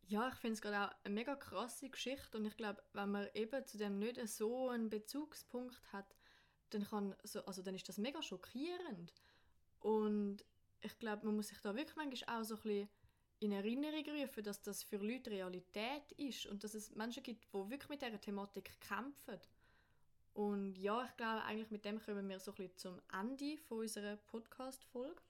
Ja, 0.06 0.28
ich 0.28 0.36
finde 0.36 0.54
es 0.54 0.62
gerade 0.62 0.90
auch 0.90 1.04
eine 1.04 1.14
mega 1.14 1.36
krasse 1.36 1.90
Geschichte 1.90 2.38
und 2.38 2.46
ich 2.46 2.56
glaube, 2.56 2.82
wenn 2.94 3.10
man 3.10 3.28
eben 3.34 3.66
zu 3.66 3.76
dem 3.76 3.98
nicht 3.98 4.26
so 4.26 4.70
einen 4.70 4.88
Bezugspunkt 4.88 5.92
hat, 5.92 6.16
dann, 6.70 6.84
kann 6.84 7.14
so, 7.24 7.44
also 7.44 7.62
dann 7.62 7.74
ist 7.74 7.88
das 7.88 7.98
mega 7.98 8.22
schockierend. 8.22 9.12
Und 9.80 10.46
ich 10.80 10.98
glaube, 10.98 11.26
man 11.26 11.36
muss 11.36 11.48
sich 11.48 11.60
da 11.60 11.74
wirklich 11.74 11.96
manchmal 11.96 12.40
auch 12.40 12.44
so 12.44 12.54
ein 12.54 12.62
bisschen 12.62 12.88
in 13.40 13.52
Erinnerung 13.52 14.04
rufen, 14.20 14.42
dass 14.42 14.62
das 14.62 14.82
für 14.82 14.96
Leute 14.96 15.30
Realität 15.30 16.12
ist 16.16 16.46
und 16.46 16.64
dass 16.64 16.74
es 16.74 16.94
Menschen 16.94 17.22
gibt, 17.22 17.44
die 17.44 17.70
wirklich 17.70 17.88
mit 17.88 18.02
dieser 18.02 18.20
Thematik 18.20 18.80
kämpfen. 18.80 19.38
Und 20.34 20.76
ja, 20.76 21.04
ich 21.04 21.16
glaube, 21.16 21.42
eigentlich 21.44 21.70
mit 21.70 21.84
dem 21.84 22.00
kommen 22.00 22.28
wir 22.28 22.38
so 22.38 22.52
ein 22.52 22.56
bisschen 22.56 22.76
zum 22.76 23.00
Ende 23.12 23.56
von 23.58 23.78
unserer 23.80 24.16
Podcast-Folge. 24.16 25.20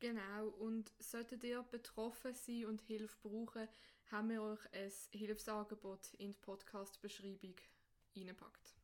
Genau, 0.00 0.48
und 0.60 0.92
solltet 1.00 1.42
ihr 1.44 1.62
betroffen 1.62 2.32
sein 2.34 2.66
und 2.66 2.80
Hilfe 2.82 3.16
brauchen, 3.22 3.68
haben 4.10 4.30
wir 4.30 4.42
euch 4.42 4.60
ein 4.72 4.92
Hilfsangebot 5.10 6.14
in 6.18 6.32
die 6.32 6.38
Podcast-Beschreibung 6.38 7.56
reingepackt. 8.14 8.77